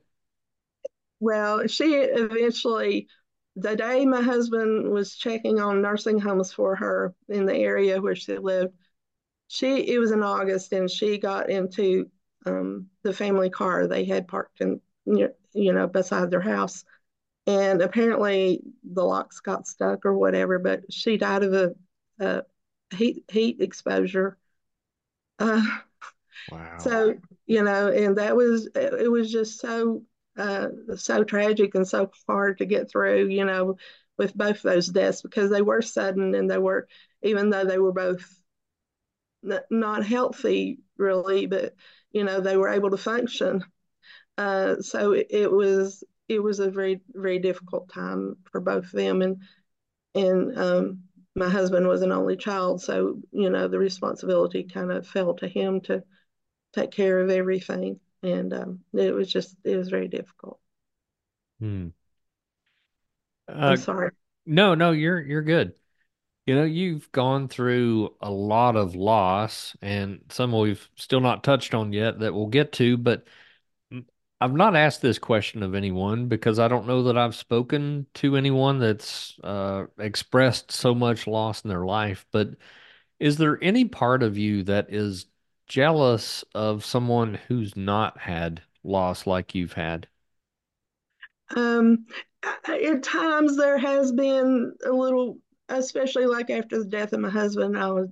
[1.19, 3.07] well, she eventually,
[3.55, 8.15] the day my husband was checking on nursing homes for her in the area where
[8.15, 8.73] she lived,
[9.47, 12.09] she it was in August, and she got into
[12.45, 16.85] um, the family car they had parked in you know beside their house
[17.47, 20.59] and apparently the locks got stuck or whatever.
[20.59, 21.75] But she died of a,
[22.19, 22.43] a
[22.95, 24.37] heat heat exposure.
[25.39, 25.61] Uh,
[26.47, 26.77] Wow.
[26.77, 30.03] so you know, and that was it was just so
[30.37, 33.27] uh, so tragic and so hard to get through.
[33.27, 33.77] You know,
[34.17, 36.87] with both those deaths because they were sudden and they were
[37.23, 38.23] even though they were both
[39.43, 41.75] n- not healthy really, but
[42.11, 43.63] you know they were able to function.
[44.37, 46.03] Uh, so it, it was
[46.33, 49.37] it was a very very difficult time for both of them and
[50.15, 51.03] and um,
[51.35, 55.47] my husband was an only child so you know the responsibility kind of fell to
[55.47, 56.03] him to
[56.73, 60.59] take care of everything and um, it was just it was very difficult
[61.59, 61.87] Hmm.
[63.67, 64.11] i'm Uh, sorry
[64.45, 65.73] no, no, you're you're good.
[66.47, 71.73] You know, you've gone through a lot of loss and some we've still not touched
[71.75, 73.27] on yet that we'll get to, but
[74.41, 78.35] I've not asked this question of anyone because I don't know that I've spoken to
[78.35, 82.25] anyone that's uh, expressed so much loss in their life.
[82.31, 82.55] But
[83.19, 85.27] is there any part of you that is
[85.67, 90.07] jealous of someone who's not had loss like you've had?
[91.55, 92.05] um,
[92.67, 95.37] at times there has been a little
[95.69, 98.11] especially like after the death of my husband i would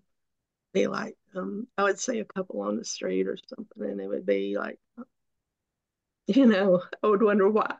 [0.73, 4.07] be like um, i would see a couple on the street or something and it
[4.07, 4.79] would be like
[6.27, 7.75] you know i would wonder why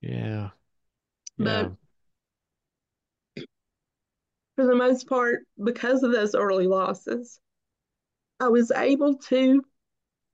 [0.00, 0.50] Yeah,
[1.38, 1.72] but
[3.36, 3.44] yeah.
[4.56, 7.38] for the most part, because of those early losses,
[8.40, 9.62] I was able to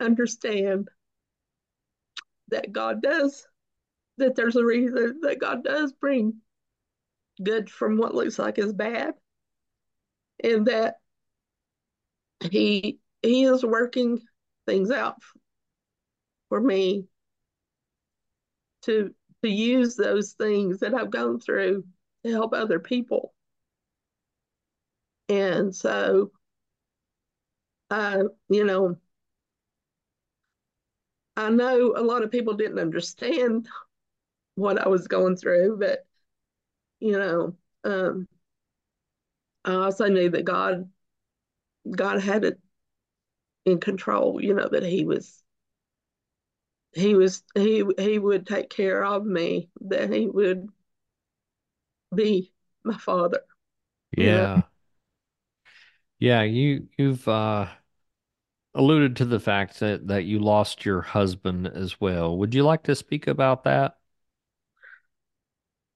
[0.01, 0.89] understand
[2.49, 3.47] that God does,
[4.19, 6.35] that there's a reason that God does bring
[7.43, 9.15] good from what looks like is bad,
[10.43, 10.97] and that
[12.51, 14.21] he he is working
[14.67, 15.17] things out
[16.53, 17.07] for me
[18.83, 21.85] to to use those things that I've gone through
[22.27, 23.33] to help other people.
[25.31, 26.31] And so,
[27.91, 28.97] uh, you know,
[31.37, 33.67] I know a lot of people didn't understand
[34.57, 36.07] what I was going through, but
[37.01, 38.29] you know, um,
[39.65, 40.91] I also knew that God,
[41.91, 42.59] God had it
[43.65, 44.43] in control.
[44.43, 45.43] You know that He was,
[46.95, 49.71] He was, He He would take care of me.
[49.81, 50.69] That He would
[52.15, 52.53] be
[52.85, 53.41] my father.
[54.17, 54.25] Yeah.
[54.25, 54.63] You know?
[56.19, 57.69] Yeah, you you've uh
[58.75, 62.37] alluded to the fact that that you lost your husband as well.
[62.39, 63.97] Would you like to speak about that?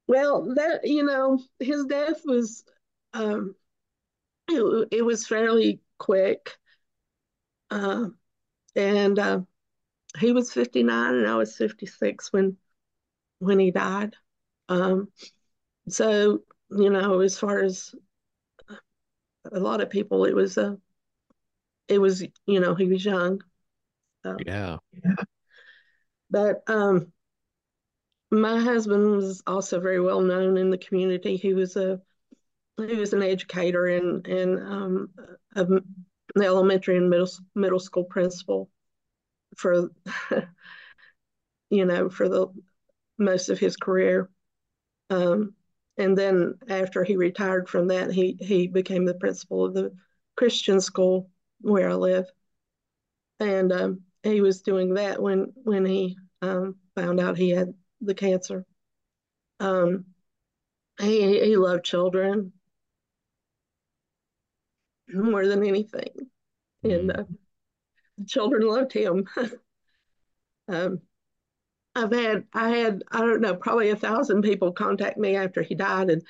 [0.09, 2.64] Well, that you know, his death was
[3.12, 3.55] um
[4.49, 6.57] it, it was fairly quick.
[7.70, 8.09] Uh,
[8.76, 9.40] and uh,
[10.19, 12.57] he was 59 and I was 56 when
[13.39, 14.14] when he died.
[14.69, 15.09] Um,
[15.89, 17.95] so, you know, as far as
[19.53, 20.79] a lot of people, it was a,
[21.89, 23.43] it was, you know, he was young.
[24.25, 24.37] So,
[25.05, 25.25] yeah.
[26.31, 27.12] But um,
[28.31, 31.37] my husband was also very well known in the community.
[31.37, 32.01] He was a
[32.79, 35.11] he was an educator and and um,
[35.55, 35.83] an
[36.43, 38.69] elementary and middle middle school principal
[39.57, 39.90] for
[41.70, 42.48] you know for the
[43.18, 44.30] most of his career.
[45.11, 45.54] Um,
[45.98, 49.92] and then after he retired from that, he he became the principal of the
[50.36, 51.30] Christian school
[51.61, 52.26] where I live,
[53.40, 58.14] and um, he was doing that when when he um, found out he had the
[58.14, 58.66] cancer.
[59.59, 60.04] Um,
[61.00, 62.52] he he loved children
[65.09, 66.11] more than anything,
[66.84, 66.90] mm-hmm.
[66.90, 67.24] and uh,
[68.27, 69.27] children loved him.
[70.69, 71.01] um,
[71.95, 75.75] I've had I had I don't know probably a thousand people contact me after he
[75.75, 76.23] died and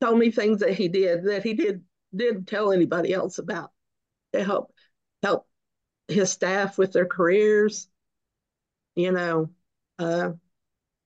[0.00, 1.84] told me things that he did that he did
[2.14, 3.72] didn't tell anybody else about
[4.34, 4.74] to help
[5.22, 5.48] help
[6.08, 7.88] his staff with their careers.
[8.94, 9.50] You know,
[9.98, 10.32] uh,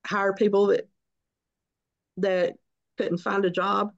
[0.07, 0.89] hire people that
[2.19, 2.55] that
[2.97, 3.93] couldn't find a job.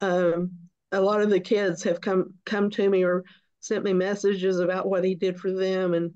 [0.00, 0.52] Um,
[0.92, 3.24] a lot of the kids have come come to me or
[3.68, 6.12] sent me messages about what he did for them and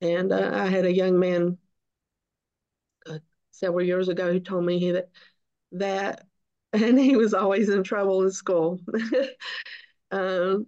[0.00, 1.58] and uh, I had a young man
[3.08, 3.18] uh,
[3.52, 5.08] several years ago who told me that
[5.72, 6.26] that
[6.72, 8.80] and he was always in trouble in school.
[10.10, 10.66] um,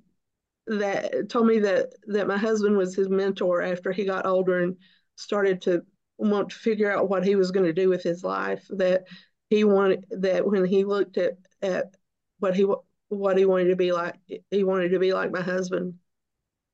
[0.67, 4.77] that told me that that my husband was his mentor after he got older and
[5.17, 5.83] started to
[6.17, 8.67] want to figure out what he was going to do with his life.
[8.71, 9.05] That
[9.51, 11.95] he wanted that when he looked at at
[12.39, 12.67] what he
[13.09, 14.17] what he wanted to be like,
[14.51, 15.95] he wanted to be like my husband.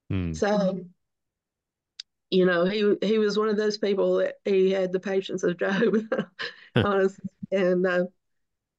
[0.09, 0.33] Hmm.
[0.33, 0.85] So
[2.31, 5.59] you know, he he was one of those people that he had the patience of
[5.59, 5.97] Job,
[6.77, 8.05] honestly, and uh,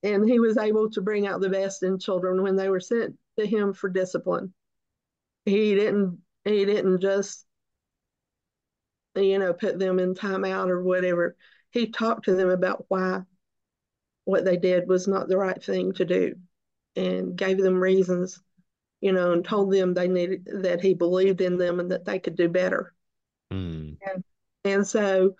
[0.03, 3.17] and he was able to bring out the best in children when they were sent
[3.37, 4.53] to him for discipline.
[5.45, 7.45] He didn't he didn't just
[9.15, 11.35] you know put them in timeout or whatever.
[11.71, 13.23] He talked to them about why
[14.23, 16.35] what they did was not the right thing to do,
[16.95, 18.41] and gave them reasons,
[18.99, 22.19] you know, and told them they needed that he believed in them and that they
[22.19, 22.93] could do better
[23.51, 23.97] Mm.
[24.01, 24.23] And,
[24.63, 25.35] and so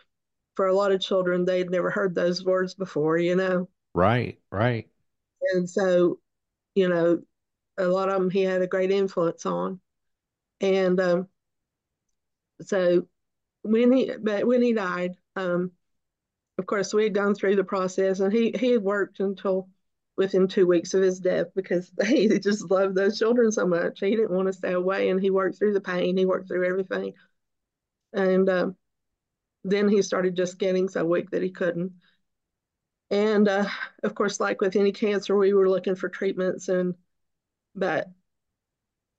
[0.56, 3.70] for a lot of children, they'd never heard those words before, you know?
[3.94, 4.88] Right, right.
[5.54, 6.20] And so,
[6.76, 7.22] you know,
[7.78, 9.80] a lot of them he had a great influence on.
[10.60, 11.28] And um,
[12.62, 13.08] so
[13.64, 15.72] when he, but when he died, um,
[16.58, 19.68] of course, we had gone through the process and he, he had worked until
[20.22, 24.00] within two weeks of his death because he just loved those children so much.
[24.00, 26.68] He didn't want to stay away and he worked through the pain, he worked through
[26.68, 27.14] everything.
[28.14, 28.72] And uh,
[29.64, 31.94] then he started just getting so weak that he couldn't.
[33.10, 33.68] And uh,
[34.04, 36.96] of course, like with any cancer, we were looking for treatments, and
[37.76, 38.10] but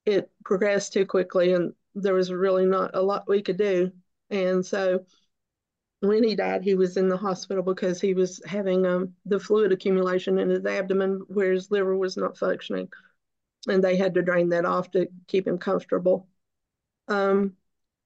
[0.06, 3.92] it progressed too quickly, and there was really not a lot we could do.
[4.30, 5.04] And so
[6.02, 9.70] when he died, he was in the hospital because he was having um, the fluid
[9.70, 12.88] accumulation in his abdomen where his liver was not functioning.
[13.68, 16.26] And they had to drain that off to keep him comfortable.
[17.06, 17.52] Um,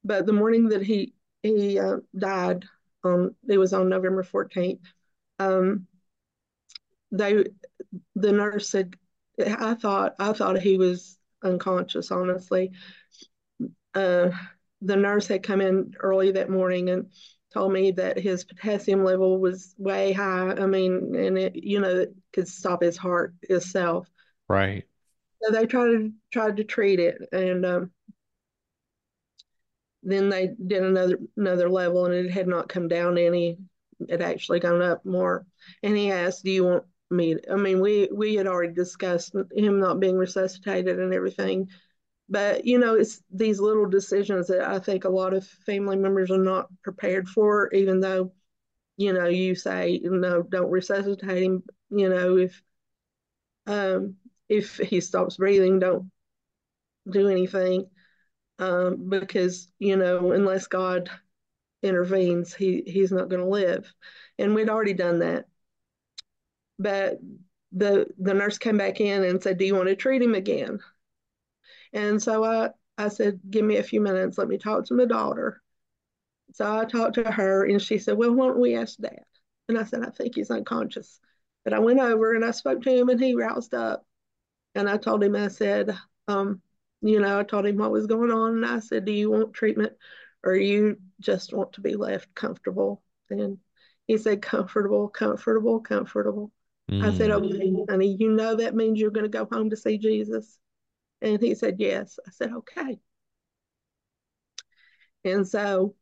[0.04, 2.66] but the morning that he he uh, died,
[3.02, 4.80] um, it was on November 14th.
[5.38, 5.86] Um,
[7.10, 7.44] they,
[8.14, 8.96] the nurse said,
[9.40, 12.10] I thought I thought he was unconscious.
[12.10, 12.72] Honestly,
[13.94, 14.30] uh,
[14.82, 17.10] the nurse had come in early that morning and
[17.56, 20.50] told me that his potassium level was way high.
[20.50, 24.06] I mean, and it, you know, it could stop his heart itself.
[24.46, 24.84] Right.
[25.42, 27.90] So they tried to tried to treat it, and um,
[30.02, 33.56] then they did another another level, and it had not come down any.
[34.06, 35.46] It actually gone up more.
[35.82, 39.34] And he asked, "Do you want me?" To, I mean, we we had already discussed
[39.34, 41.68] him not being resuscitated and everything,
[42.28, 46.30] but you know, it's these little decisions that I think a lot of family members
[46.30, 48.32] are not prepared for, even though
[48.96, 51.62] you know you say no, don't resuscitate him.
[51.90, 52.62] You know, if
[53.66, 54.16] um,
[54.48, 56.10] if he stops breathing, don't
[57.08, 57.86] do anything
[58.58, 61.10] um, because you know unless God
[61.82, 63.92] intervenes, he he's not going to live,
[64.38, 65.46] and we'd already done that.
[66.78, 67.18] But
[67.72, 70.80] the the nurse came back in and said, "Do you want to treat him again?"
[71.96, 74.36] And so I I said, "Give me a few minutes.
[74.38, 75.62] Let me talk to my daughter."
[76.52, 79.24] So I talked to her, and she said, "Well, why don't we ask Dad?"
[79.68, 81.18] And I said, "I think he's unconscious."
[81.64, 84.06] But I went over and I spoke to him, and he roused up.
[84.74, 85.96] And I told him, I said,
[86.28, 86.60] um,
[87.00, 89.54] you know, I told him what was going on, and I said, "Do you want
[89.54, 89.94] treatment,
[90.44, 93.58] or you just want to be left comfortable?" And
[94.06, 96.52] he said, "Comfortable, comfortable, comfortable."
[96.90, 97.04] Mm.
[97.04, 99.96] I said, "Okay, honey, you know that means you're going to go home to see
[99.96, 100.58] Jesus."
[101.22, 102.98] And he said, "Yes." I said, "Okay."
[105.24, 105.94] And so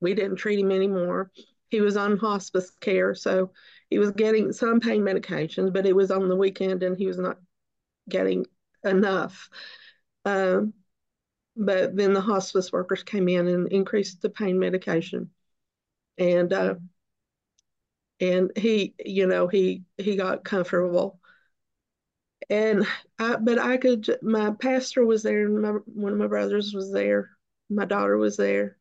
[0.00, 1.30] we didn't treat him anymore.
[1.70, 3.52] He was on hospice care, so
[3.88, 7.18] he was getting some pain medications, but it was on the weekend and he was
[7.18, 7.38] not
[8.08, 8.46] getting
[8.84, 9.48] enough.
[10.24, 10.74] Um,
[11.56, 15.30] but then the hospice workers came in and increased the pain medication,
[16.18, 16.76] and uh,
[18.20, 21.18] and he, you know, he he got comfortable.
[22.50, 22.86] And
[23.18, 24.18] I, but I could.
[24.22, 27.30] My pastor was there, and my, one of my brothers was there.
[27.70, 28.76] My daughter was there,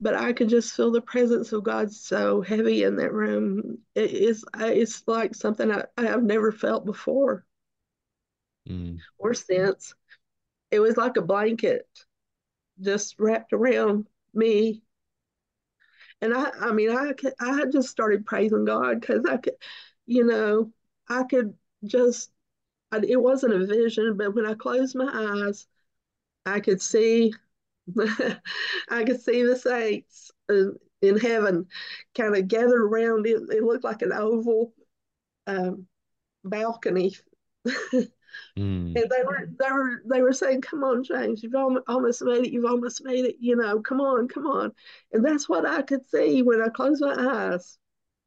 [0.00, 3.78] but I could just feel the presence of God so heavy in that room.
[3.94, 7.44] It is, it's like something I, I have never felt before
[8.68, 8.98] mm.
[9.18, 9.94] or since.
[10.72, 11.86] It was like a blanket
[12.80, 14.82] just wrapped around me.
[16.20, 19.54] And I, I mean, I, could, I just started praising God because I could,
[20.06, 20.72] you know,
[21.08, 21.54] I could
[21.84, 22.31] just,
[22.92, 25.10] I, it wasn't a vision, but when I closed my
[25.46, 25.66] eyes,
[26.46, 27.32] I could see,
[27.98, 31.66] I could see the saints in, in heaven
[32.16, 33.42] kind of gathered around it.
[33.50, 34.72] It looked like an oval
[35.46, 35.86] um,
[36.44, 37.14] balcony
[38.58, 38.96] Mm.
[38.96, 42.52] And they were they were they were saying, "Come on, James, you've almost made it.
[42.52, 43.36] You've almost made it.
[43.40, 44.72] You know, come on, come on."
[45.12, 47.78] And that's what I could see when I closed my eyes.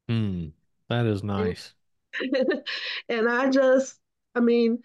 [0.08, 0.52] Mm.
[0.88, 1.74] That is nice.
[3.08, 3.98] and I just,
[4.36, 4.82] I mean,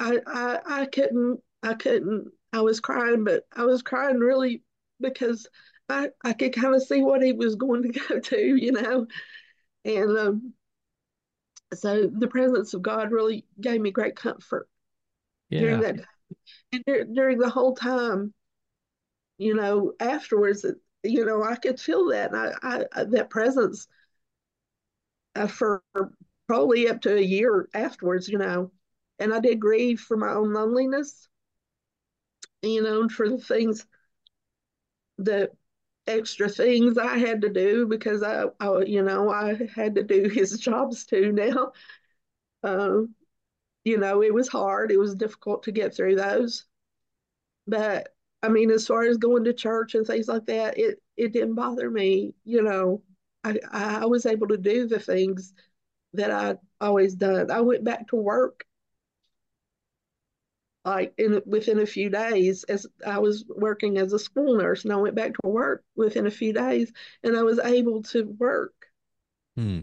[0.00, 2.32] I I I couldn't I couldn't.
[2.52, 4.62] I was crying, but I was crying really
[5.00, 5.46] because
[5.88, 9.06] I I could kind of see what he was going to go to, you know,
[9.84, 10.54] and um,
[11.74, 14.68] so the presence of God really gave me great comfort
[15.50, 15.60] yeah.
[15.60, 16.06] during that time.
[16.86, 18.32] and during the whole time
[19.38, 20.64] you know afterwards
[21.02, 23.86] you know i could feel that I, I that presence
[25.34, 25.82] uh, for
[26.46, 28.70] probably up to a year afterwards you know
[29.18, 31.28] and i did grieve for my own loneliness
[32.62, 33.86] you know and for the things
[35.18, 35.50] the
[36.06, 40.28] extra things I had to do because I, I you know, I had to do
[40.28, 41.72] his jobs too now.
[42.62, 43.14] Um,
[43.84, 44.92] you know, it was hard.
[44.92, 46.66] It was difficult to get through those.
[47.66, 48.08] But
[48.42, 51.54] I mean, as far as going to church and things like that, it it didn't
[51.54, 52.34] bother me.
[52.44, 53.02] You know,
[53.44, 55.54] I I was able to do the things
[56.14, 57.50] that I'd always done.
[57.50, 58.64] I went back to work
[60.84, 64.92] like in within a few days as I was working as a school nurse and
[64.92, 66.92] I went back to work within a few days
[67.22, 68.74] and I was able to work.
[69.56, 69.80] Hmm.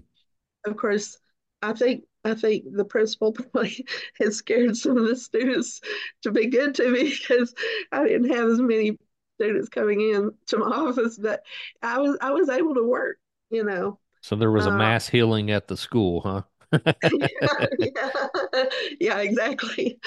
[0.65, 1.17] Of course,
[1.61, 3.85] I think I think the principal probably
[4.19, 5.81] had scared some of the students
[6.23, 7.53] to be good to me because
[7.91, 8.97] I didn't have as many
[9.37, 11.41] students coming in to my office, but
[11.81, 13.17] I was I was able to work,
[13.49, 13.99] you know.
[14.21, 16.43] So there was a uh, mass healing at the school, huh?
[17.11, 18.65] yeah, yeah,
[18.99, 19.99] yeah, exactly.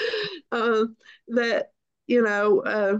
[0.51, 0.85] Uh,
[1.29, 1.71] that
[2.07, 2.99] you know, uh,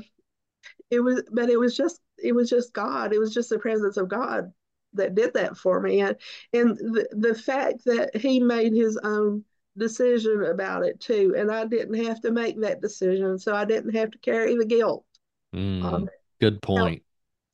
[0.91, 3.13] it was, but it was just, it was just God.
[3.13, 4.51] It was just the presence of God
[4.93, 6.17] that did that for me, and
[6.53, 9.43] and the the fact that He made His own
[9.77, 13.95] decision about it too, and I didn't have to make that decision, so I didn't
[13.95, 15.05] have to carry the guilt.
[15.53, 16.09] Mm,
[16.39, 17.03] good point.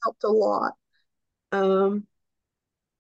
[0.04, 0.74] Helped, helped a lot.
[1.52, 2.08] Um,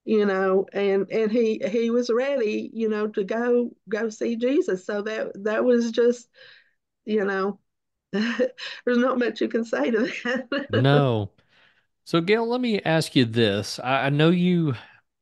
[0.05, 4.85] you know and and he he was ready you know to go go see jesus
[4.85, 6.27] so that that was just
[7.05, 7.59] you know
[8.11, 10.11] there's not much you can say to
[10.69, 11.31] that no
[12.05, 14.75] so gail let me ask you this I, I know you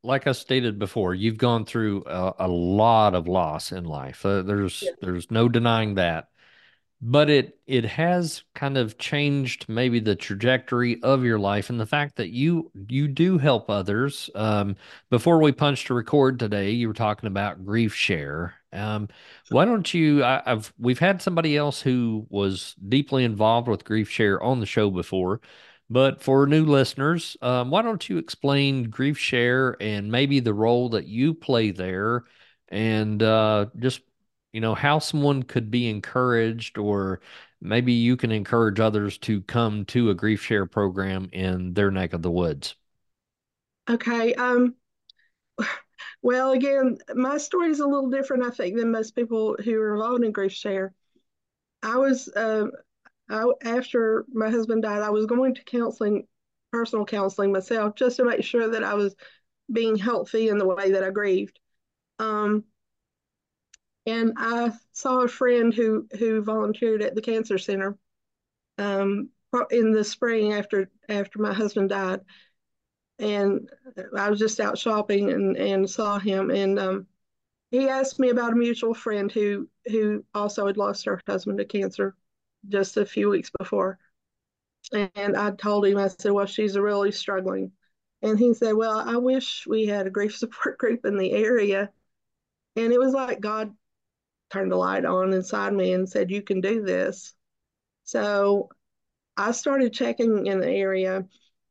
[0.04, 4.26] like I stated before, you've gone through a, a lot of loss in life.
[4.26, 4.92] Uh, there's Yeah.
[5.02, 6.29] there's no denying that.
[7.02, 11.86] But it it has kind of changed maybe the trajectory of your life and the
[11.86, 14.30] fact that you you do help others.
[14.36, 14.76] Um,
[15.10, 18.56] before we punched to record today, you were talking about grief share.
[18.74, 19.08] Um,
[19.50, 20.24] why don't you?
[20.26, 24.66] I, I've we've had somebody else who was deeply involved with grief share on the
[24.66, 25.40] show before.
[25.90, 30.90] But for new listeners, um, why don't you explain grief share and maybe the role
[30.90, 32.26] that you play there,
[32.68, 34.02] and uh, just
[34.54, 37.22] you know how someone could be encouraged, or
[37.62, 42.14] maybe you can encourage others to come to a grief share program in their neck
[42.14, 42.76] of the woods.
[43.90, 44.34] Okay.
[44.36, 44.76] Um,
[46.22, 49.94] well, again, my story is a little different, I think, than most people who are
[49.94, 50.94] involved in grief share.
[51.82, 52.72] I was, um,
[53.30, 56.28] I, after my husband died, I was going to counseling,
[56.72, 59.16] personal counseling myself, just to make sure that I was
[59.72, 61.60] being healthy in the way that I grieved.
[62.18, 62.66] Um,
[64.10, 67.98] and I saw a friend who who volunteered at the cancer center
[68.78, 69.30] um,
[69.72, 72.22] in the spring after after my husband died,
[73.20, 73.70] and
[74.18, 77.08] I was just out shopping and and saw him, and um,
[77.72, 81.66] he asked me about a mutual friend who who also had lost her husband to
[81.66, 82.16] cancer
[82.70, 84.00] just a few weeks before,
[84.94, 87.72] and I told him I said, well, she's really struggling,
[88.22, 91.92] and he said, well, I wish we had a grief support group in the area,
[92.76, 93.76] and it was like God
[94.52, 97.34] turned a light on inside me and said, You can do this.
[98.04, 98.70] So
[99.38, 101.26] I started checking in the area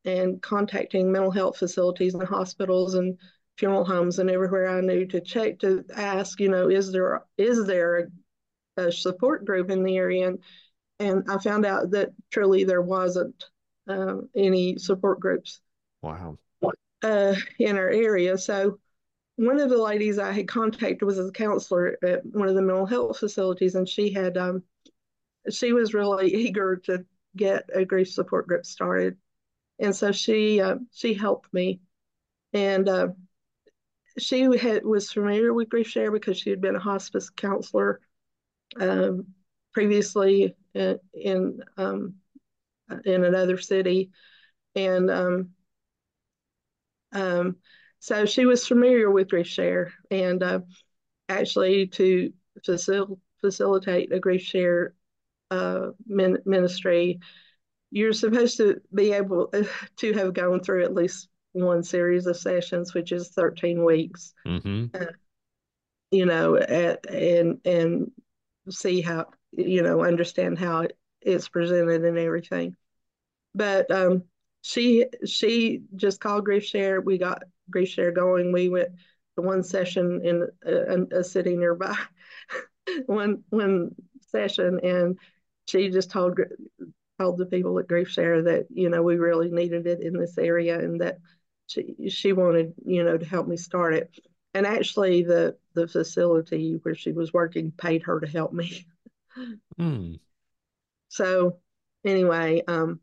[0.05, 3.17] and contacting mental health facilities and hospitals and
[3.57, 7.67] funeral homes and everywhere I knew to check to ask, you know, is there is
[7.67, 8.09] there
[8.77, 10.29] a, a support group in the area?
[10.29, 10.39] And,
[10.99, 13.45] and I found out that truly there wasn't
[13.87, 15.59] uh, any support groups.
[16.01, 16.37] Wow.
[17.01, 18.37] Uh, in our area.
[18.37, 18.79] So
[19.39, 22.85] one of the ladies I had contacted was a counselor at one of the mental
[22.85, 24.63] health facilities, and she had um,
[25.49, 27.05] she was really eager to
[27.37, 29.15] get a grief support group started,
[29.79, 31.79] and so she uh, she helped me,
[32.51, 33.07] and uh,
[34.17, 38.01] she had was familiar with grief share because she had been a hospice counselor
[38.77, 39.25] um,
[39.73, 42.15] previously in in, um,
[43.05, 44.11] in another city,
[44.75, 45.49] and um,
[47.13, 47.55] um,
[47.99, 50.59] so she was familiar with grief share and uh,
[51.27, 52.33] actually to
[52.65, 54.93] facil- facilitate a grief share
[55.51, 57.19] uh, min- ministry,
[57.91, 59.51] you're supposed to be able
[59.97, 64.33] to have gone through at least one series of sessions, which is 13 weeks.
[64.45, 64.85] Mm-hmm.
[64.93, 65.05] Uh,
[66.11, 68.11] you know, at, and and
[68.69, 70.87] see how you know understand how
[71.21, 72.75] it's presented and everything.
[73.53, 74.23] But um,
[74.61, 77.01] she she just called grief share.
[77.01, 78.51] We got grief share going.
[78.51, 78.89] We went
[79.35, 81.95] to one session in a, a city nearby,
[83.05, 83.95] one one
[84.31, 85.17] session, and
[85.67, 86.39] she just told
[87.19, 90.37] told the people at grief share that you know we really needed it in this
[90.37, 91.19] area and that
[91.67, 94.09] she she wanted you know to help me start it.
[94.53, 98.85] And actually, the the facility where she was working paid her to help me.
[99.79, 100.19] Mm.
[101.07, 101.59] So
[102.03, 102.99] anyway, um,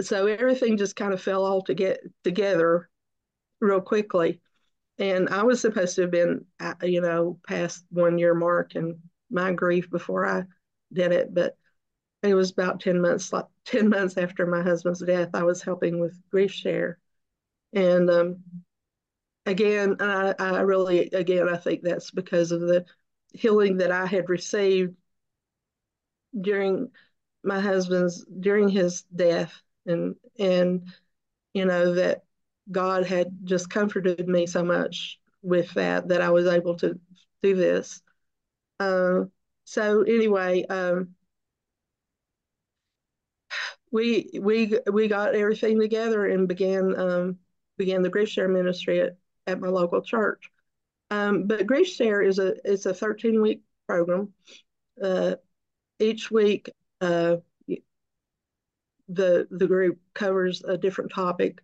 [0.00, 2.90] so everything just kind of fell all to get together
[3.60, 4.40] real quickly.
[4.98, 8.96] And I was supposed to have been, uh, you know, past one year mark and
[9.30, 10.44] my grief before I
[10.92, 11.56] did it, but
[12.22, 16.00] it was about 10 months, like 10 months after my husband's death, I was helping
[16.00, 16.98] with grief share.
[17.74, 18.38] And um,
[19.44, 22.84] again, I, I really, again, I think that's because of the
[23.32, 24.96] healing that I had received
[26.38, 26.90] during
[27.42, 30.88] my husband's, during his death and and
[31.54, 32.24] you know that
[32.70, 36.98] God had just comforted me so much with that that I was able to
[37.42, 38.00] do this.
[38.80, 39.24] Uh,
[39.64, 41.14] so anyway, um,
[43.90, 47.38] we we we got everything together and began um,
[47.76, 50.50] began the grief share ministry at, at my local church.
[51.10, 54.32] Um, but grief share is a it's a 13 week program.
[55.02, 55.36] Uh,
[55.98, 57.36] each week, uh,
[59.08, 61.60] the the group covers a different topic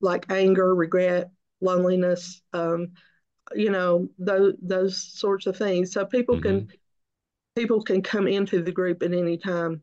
[0.00, 1.30] like anger, regret,
[1.60, 2.92] loneliness, um,
[3.54, 5.92] you know, those those sorts of things.
[5.92, 6.66] So people mm-hmm.
[6.66, 6.68] can
[7.56, 9.82] people can come into the group at any time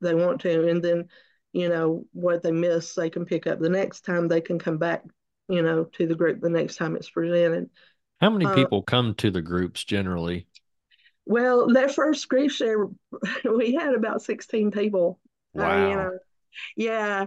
[0.00, 1.08] they want to, and then
[1.52, 4.28] you know what they miss, they can pick up the next time.
[4.28, 5.04] They can come back,
[5.48, 7.70] you know, to the group the next time it's presented.
[8.20, 10.46] How many uh, people come to the groups generally?
[11.24, 12.88] Well, that first grief share,
[13.44, 15.20] we had about 16 people
[15.54, 15.70] Wow.
[15.70, 16.18] Uh, you know,
[16.76, 17.26] yeah.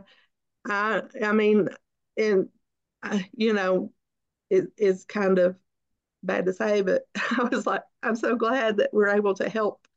[0.65, 1.69] I I mean,
[2.17, 2.49] and
[3.03, 3.91] I, you know,
[4.49, 5.57] it, it's kind of
[6.23, 9.87] bad to say, but I was like, I'm so glad that we're able to help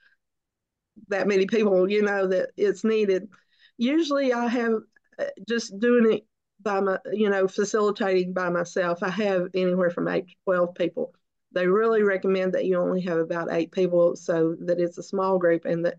[1.08, 3.28] that many people, you know, that it's needed.
[3.76, 4.74] Usually I have
[5.18, 6.26] uh, just doing it
[6.60, 9.02] by my, you know, facilitating by myself.
[9.02, 11.14] I have anywhere from eight to 12 people.
[11.52, 15.38] They really recommend that you only have about eight people so that it's a small
[15.38, 15.98] group and that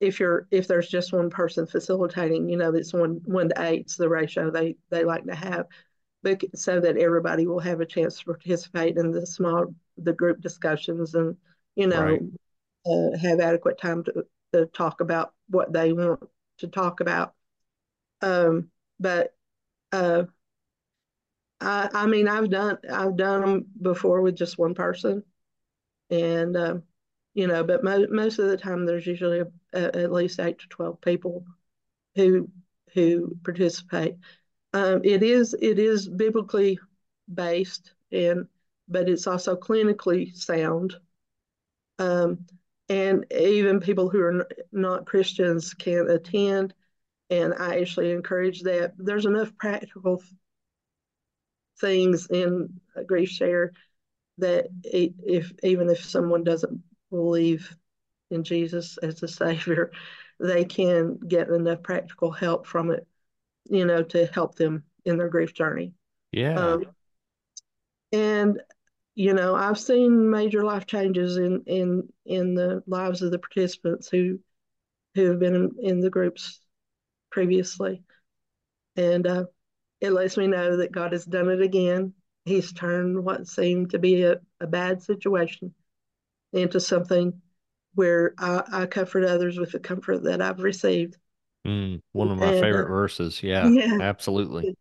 [0.00, 3.96] if you're if there's just one person facilitating, you know, it's one one to eight's
[3.96, 5.66] the ratio they they like to have,
[6.22, 10.40] but so that everybody will have a chance to participate in the small the group
[10.40, 11.36] discussions and
[11.76, 12.22] you know right.
[12.86, 16.22] uh, have adequate time to to talk about what they want
[16.58, 17.34] to talk about.
[18.22, 19.34] Um, but
[19.92, 20.24] uh,
[21.60, 25.22] I, I mean, I've done I've done them before with just one person,
[26.10, 26.82] and um,
[27.34, 30.58] you know, but mo- most of the time there's usually a, a, at least eight
[30.60, 31.44] to twelve people
[32.16, 32.48] who
[32.94, 34.16] who participate.
[34.74, 36.78] Um, it is it is biblically
[37.32, 38.48] based, and
[38.88, 40.96] but it's also clinically sound.
[41.98, 42.46] Um,
[42.88, 46.74] and even people who are not Christians can attend.
[47.30, 48.94] And I actually encourage that.
[48.98, 50.22] There's enough practical
[51.80, 53.72] things in Grief Share
[54.38, 56.80] that if even if someone doesn't
[57.10, 57.76] believe
[58.30, 59.92] in Jesus as a savior,
[60.38, 63.06] they can get enough practical help from it,
[63.68, 65.92] you know, to help them in their grief journey.
[66.32, 66.54] Yeah.
[66.54, 66.84] Um,
[68.12, 68.60] and
[69.14, 74.08] you know, I've seen major life changes in in in the lives of the participants
[74.08, 74.38] who
[75.14, 76.60] who have been in, in the groups
[77.30, 78.02] previously,
[78.96, 79.44] and uh,
[80.00, 82.14] it lets me know that God has done it again.
[82.44, 85.74] He's turned what seemed to be a, a bad situation
[86.52, 87.40] into something
[87.94, 91.16] where I, I comfort others with the comfort that I've received.
[91.66, 93.42] Mm, one of my and, favorite uh, verses.
[93.42, 94.76] Yeah, yeah, absolutely.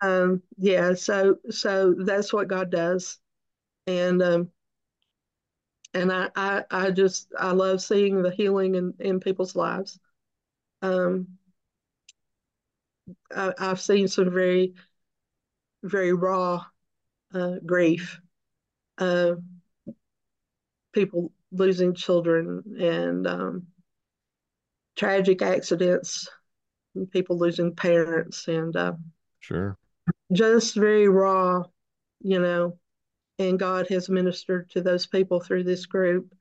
[0.00, 3.18] Um, yeah, so so that's what God does,
[3.86, 4.50] and um,
[5.92, 9.98] and I, I I just I love seeing the healing in in people's lives.
[10.82, 11.28] Um,
[13.34, 14.74] I, have seen some very
[15.82, 16.64] very raw
[17.34, 18.20] uh, grief.
[18.98, 19.34] Uh,
[20.92, 23.66] people losing children and um,
[24.96, 26.28] tragic accidents,
[26.94, 28.92] and people losing parents, and uh,
[29.40, 29.76] sure,
[30.32, 31.62] just very raw,
[32.20, 32.78] you know.
[33.38, 36.34] And God has ministered to those people through this group.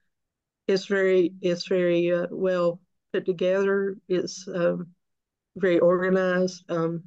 [0.68, 2.82] It's very, it's very uh, well
[3.14, 3.96] put together.
[4.10, 4.88] It's um,
[5.56, 7.04] very organized, um,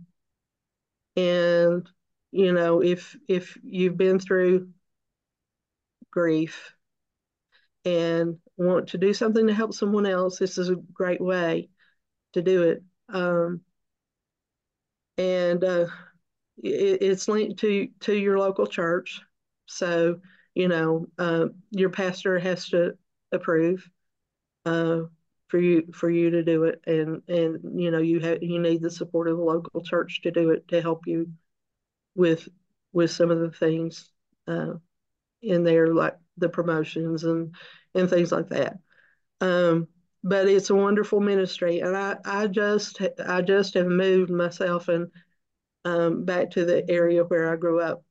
[1.16, 1.88] and
[2.30, 4.70] you know, if if you've been through
[6.10, 6.74] grief
[7.84, 11.68] and want to do something to help someone else, this is a great way
[12.32, 12.82] to do it.
[13.08, 13.62] Um,
[15.18, 15.86] and uh,
[16.62, 19.20] it, it's linked to to your local church,
[19.66, 20.20] so
[20.54, 22.96] you know uh, your pastor has to
[23.32, 23.88] approve
[24.64, 25.00] uh,
[25.48, 28.82] for you for you to do it, and and you know you have you need
[28.82, 31.28] the support of the local church to do it to help you
[32.14, 32.48] with
[32.92, 34.10] with some of the things
[34.46, 34.74] uh,
[35.42, 37.54] in there like the promotions and
[37.94, 38.78] and things like that.
[39.40, 39.88] Um,
[40.24, 45.10] but it's a wonderful ministry, and I I just I just have moved myself and
[45.84, 48.04] um, back to the area where I grew up,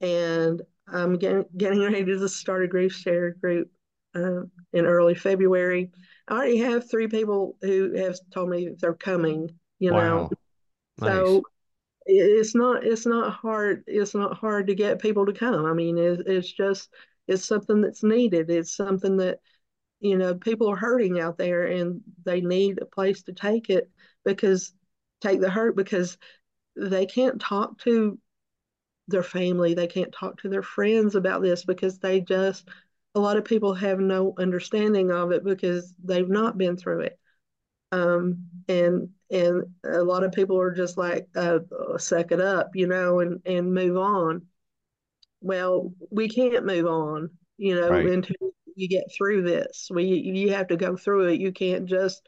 [0.00, 3.70] and I'm getting getting ready to start a grief share group
[4.14, 4.42] uh,
[4.72, 5.90] in early February.
[6.28, 9.50] I already have three people who have told me they're coming.
[9.78, 10.00] You wow.
[10.00, 10.30] know,
[10.98, 11.08] nice.
[11.08, 11.42] so
[12.06, 15.64] it's not it's not hard it's not hard to get people to come.
[15.64, 16.90] I mean, it, it's just
[17.26, 18.50] it's something that's needed.
[18.50, 19.40] It's something that,
[20.00, 23.90] you know, people are hurting out there and they need a place to take it
[24.24, 24.74] because
[25.20, 26.18] take the hurt because
[26.76, 28.18] they can't talk to
[29.08, 32.68] their family, they can't talk to their friends about this because they just
[33.14, 37.18] a lot of people have no understanding of it because they've not been through it.
[37.92, 41.60] Um, and and a lot of people are just like uh,
[41.98, 44.46] suck it up, you know, and and move on
[45.44, 47.28] well, we can't move on,
[47.58, 48.06] you know, right.
[48.06, 49.88] until you get through this.
[49.92, 51.40] We you have to go through it.
[51.40, 52.26] You can't just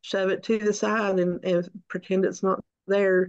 [0.00, 3.28] shove it to the side and, and pretend it's not there.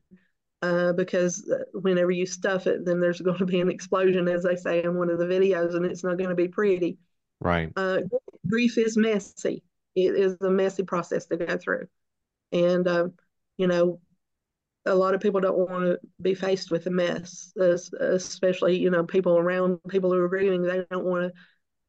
[0.62, 4.56] Uh, because whenever you stuff it, then there's going to be an explosion, as they
[4.56, 6.98] say in one of the videos, and it's not going to be pretty.
[7.42, 7.74] Right.
[7.76, 8.02] Uh,
[8.48, 9.64] grief is messy.
[9.96, 11.88] It is a messy process to go through,
[12.52, 13.08] and uh,
[13.58, 14.00] you know
[14.86, 17.54] a lot of people don't want to be faced with a mess,
[18.00, 20.64] especially you know people around people who are grieving.
[20.64, 21.34] They don't want to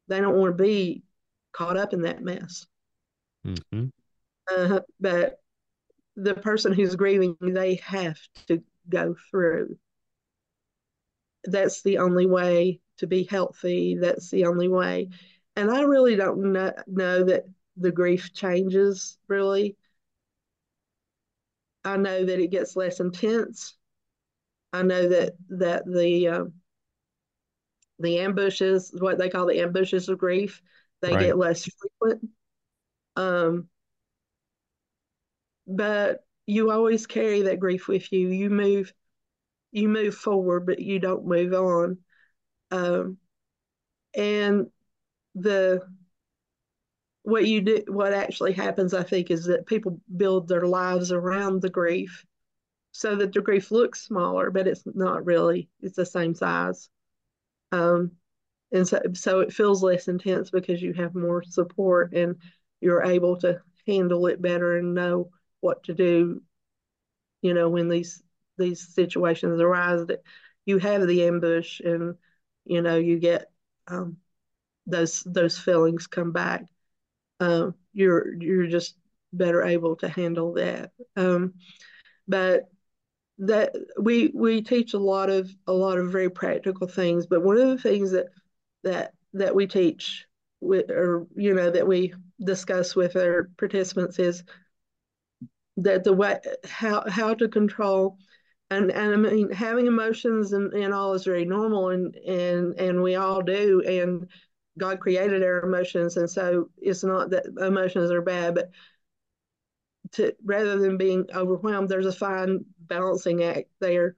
[0.07, 1.03] they don't want to be
[1.51, 2.65] caught up in that mess.
[3.45, 3.85] Mm-hmm.
[4.51, 5.39] Uh, but
[6.15, 8.17] the person who's grieving, they have
[8.47, 9.77] to go through
[11.47, 13.97] that's the only way to be healthy.
[13.99, 15.09] That's the only way.
[15.55, 17.45] And I really don't know, know that
[17.77, 19.77] the grief changes really.
[21.85, 23.75] I know that it gets less intense.
[24.73, 26.43] I know that that the uh,
[27.99, 30.61] the ambushes, what they call the ambushes of grief,
[31.01, 31.27] they right.
[31.27, 32.29] get less frequent.
[33.15, 33.69] Um,
[35.67, 38.27] but you always carry that grief with you.
[38.27, 38.93] You move,
[39.71, 41.97] you move forward, but you don't move on.
[42.71, 43.17] Um,
[44.13, 44.67] and
[45.35, 45.81] the
[47.25, 51.61] what you do, what actually happens, I think, is that people build their lives around
[51.61, 52.25] the grief,
[52.91, 55.69] so that the grief looks smaller, but it's not really.
[55.81, 56.89] It's the same size.
[57.71, 58.11] Um,
[58.71, 62.35] and so, so it feels less intense because you have more support and
[62.81, 65.29] you're able to handle it better and know
[65.61, 66.41] what to do
[67.45, 68.23] you know when these
[68.57, 70.23] these situations arise that
[70.65, 72.15] you have the ambush and
[72.65, 73.51] you know you get
[73.87, 74.17] um,
[74.87, 76.65] those those feelings come back
[77.39, 78.95] uh, you're you're just
[79.33, 80.91] better able to handle that.
[81.15, 81.53] Um,
[82.27, 82.69] but
[83.37, 87.57] that we we teach a lot of a lot of very practical things but one
[87.57, 88.27] of the things that
[88.83, 90.25] that that we teach
[90.61, 92.13] with or you know that we
[92.43, 94.43] discuss with our participants is
[95.77, 98.17] that the way how how to control
[98.69, 103.03] and and I mean having emotions and, and all is very normal and and and
[103.03, 104.27] we all do and
[104.77, 108.71] God created our emotions and so it's not that emotions are bad but
[110.13, 114.15] to rather than being overwhelmed there's a fine balancing act there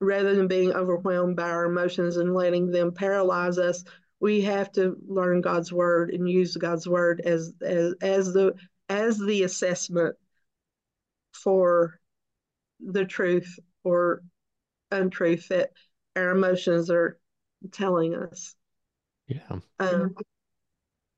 [0.00, 3.84] rather than being overwhelmed by our emotions and letting them paralyze us
[4.20, 8.54] we have to learn God's word and use God's word as as as the
[8.88, 10.16] as the assessment
[11.32, 11.98] for
[12.80, 14.22] the truth or
[14.90, 15.70] untruth that
[16.16, 17.18] our emotions are
[17.72, 18.54] telling us.
[19.30, 19.58] Yeah.
[19.78, 20.14] Um,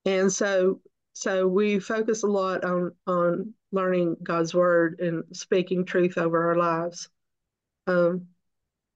[0.05, 0.81] and so
[1.15, 6.57] so we focus a lot on on learning God's word and speaking truth over our
[6.57, 7.09] lives
[7.87, 8.27] um,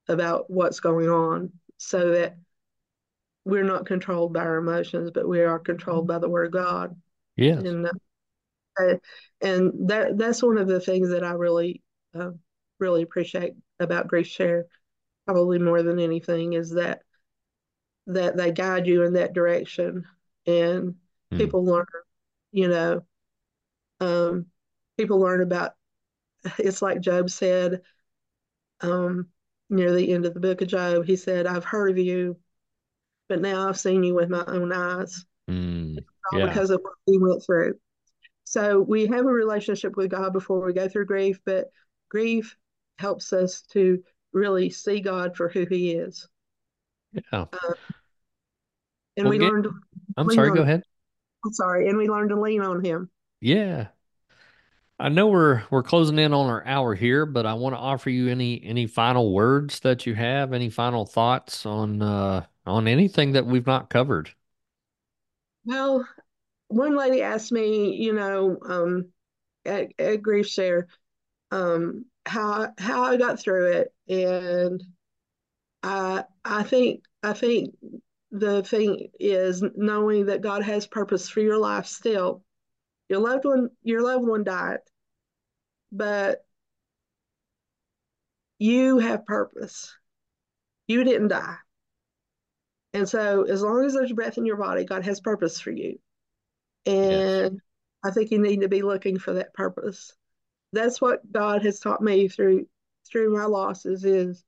[0.08, 2.36] about what's going on so that
[3.44, 6.96] we're not controlled by our emotions, but we are controlled by the word of God.
[7.36, 7.62] Yes.
[7.62, 8.94] And uh,
[9.40, 11.82] and that that's one of the things that I really
[12.14, 12.32] uh,
[12.78, 14.66] really appreciate about Grief Share,
[15.26, 17.02] probably more than anything, is that
[18.06, 20.04] that they guide you in that direction,
[20.46, 20.94] and
[21.32, 21.38] mm.
[21.38, 21.86] people learn,
[22.52, 23.04] you know,
[24.00, 24.46] um,
[24.96, 25.72] people learn about.
[26.58, 27.82] It's like Job said,
[28.80, 29.26] um,
[29.68, 31.04] near the end of the book of Job.
[31.04, 32.38] He said, "I've heard of you,
[33.28, 35.98] but now I've seen you with my own eyes." Mm.
[36.32, 36.46] Yeah.
[36.46, 37.74] because of what we went through.
[38.44, 41.70] So we have a relationship with God before we go through grief, but
[42.08, 42.56] grief
[42.98, 44.02] helps us to
[44.32, 46.28] really see God for who He is.
[47.12, 47.46] Yeah.
[47.52, 47.74] Uh,
[49.16, 49.72] and well, we get, learn to.
[50.16, 50.50] I'm sorry.
[50.52, 50.82] Go ahead.
[51.44, 53.10] I'm sorry, and we learned to lean on Him.
[53.40, 53.88] Yeah.
[54.98, 58.08] I know we're we're closing in on our hour here, but I want to offer
[58.08, 63.32] you any any final words that you have, any final thoughts on uh on anything
[63.32, 64.30] that we've not covered.
[65.64, 66.06] Well,
[66.68, 69.08] one lady asked me, you know, um,
[69.64, 70.86] at, at Grief Share,
[71.50, 74.82] um, how how I got through it, and
[75.82, 77.74] I I think I think
[78.30, 82.42] the thing is knowing that God has purpose for your life still.
[83.08, 84.78] Your loved one, your loved one died,
[85.92, 86.44] but
[88.58, 89.94] you have purpose.
[90.88, 91.56] You didn't die.
[92.92, 95.98] And so, as long as there's breath in your body, God has purpose for you.
[96.86, 97.52] And yes.
[98.02, 100.14] I think you need to be looking for that purpose.
[100.72, 102.66] That's what God has taught me through
[103.06, 104.44] through my losses is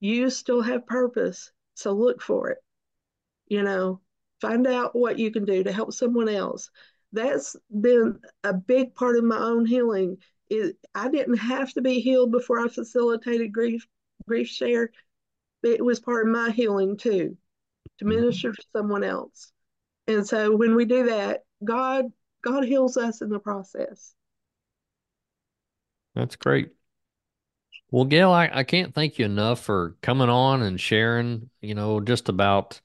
[0.00, 1.50] you still have purpose.
[1.74, 2.58] So look for it.
[3.48, 4.00] You know,
[4.40, 6.70] find out what you can do to help someone else.
[7.12, 10.18] That's been a big part of my own healing.
[10.50, 13.86] Is I didn't have to be healed before I facilitated grief
[14.26, 14.90] grief share.
[15.62, 17.36] It was part of my healing too,
[17.98, 18.08] to mm-hmm.
[18.08, 19.52] minister to someone else.
[20.06, 22.06] And so when we do that, God
[22.42, 24.14] God heals us in the process.
[26.14, 26.70] That's great.
[27.90, 32.00] Well, Gail, I, I can't thank you enough for coming on and sharing, you know,
[32.00, 32.80] just about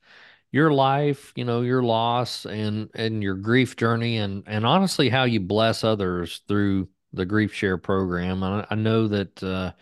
[0.54, 5.26] your life, you know, your loss and and your grief journey and and honestly how
[5.26, 8.43] you bless others through the grief share program.
[8.43, 9.74] I, I know that uh,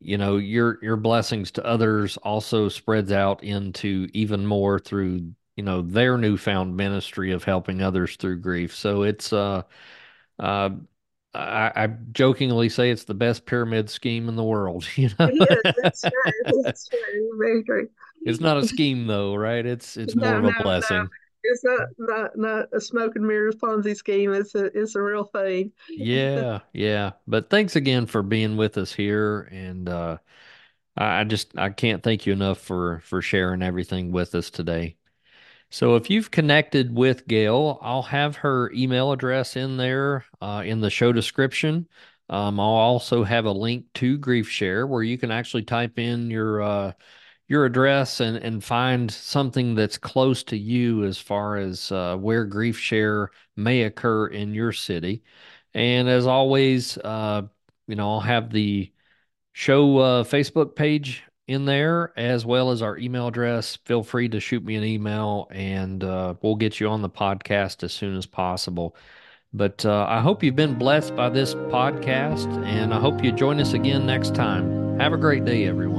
[0.00, 5.62] you know your your blessings to others also spreads out into even more through you
[5.62, 8.74] know their newfound ministry of helping others through grief.
[8.74, 9.62] So it's uh,
[10.38, 10.70] uh,
[11.34, 14.86] I, I jokingly say it's the best pyramid scheme in the world.
[14.96, 16.00] You know, It is.
[16.00, 16.62] True.
[16.90, 17.38] True.
[17.38, 17.88] Very true.
[18.22, 19.64] It's not a scheme though, right?
[19.64, 20.62] It's it's more of a no, no.
[20.62, 21.08] blessing.
[21.42, 24.32] It's not not not a smoke and mirrors Ponzi scheme.
[24.32, 25.72] It's a it's a real thing.
[25.88, 27.12] Yeah, yeah.
[27.26, 30.18] But thanks again for being with us here, and uh,
[30.96, 34.96] I, I just I can't thank you enough for for sharing everything with us today.
[35.70, 40.80] So if you've connected with Gail, I'll have her email address in there uh, in
[40.80, 41.88] the show description.
[42.30, 46.62] Um, I'll also have a link to GriefShare where you can actually type in your
[46.62, 46.92] uh,
[47.48, 52.46] your address and and find something that's close to you as far as uh, where
[52.46, 55.22] GriefShare may occur in your city.
[55.74, 57.42] And as always, uh,
[57.86, 58.92] you know, I'll have the
[59.52, 63.76] show uh, Facebook page in there as well as our email address.
[63.86, 67.82] Feel free to shoot me an email and uh, we'll get you on the podcast
[67.82, 68.94] as soon as possible.
[69.54, 73.60] But uh, I hope you've been blessed by this podcast and I hope you join
[73.60, 74.98] us again next time.
[75.00, 75.97] Have a great day, everyone.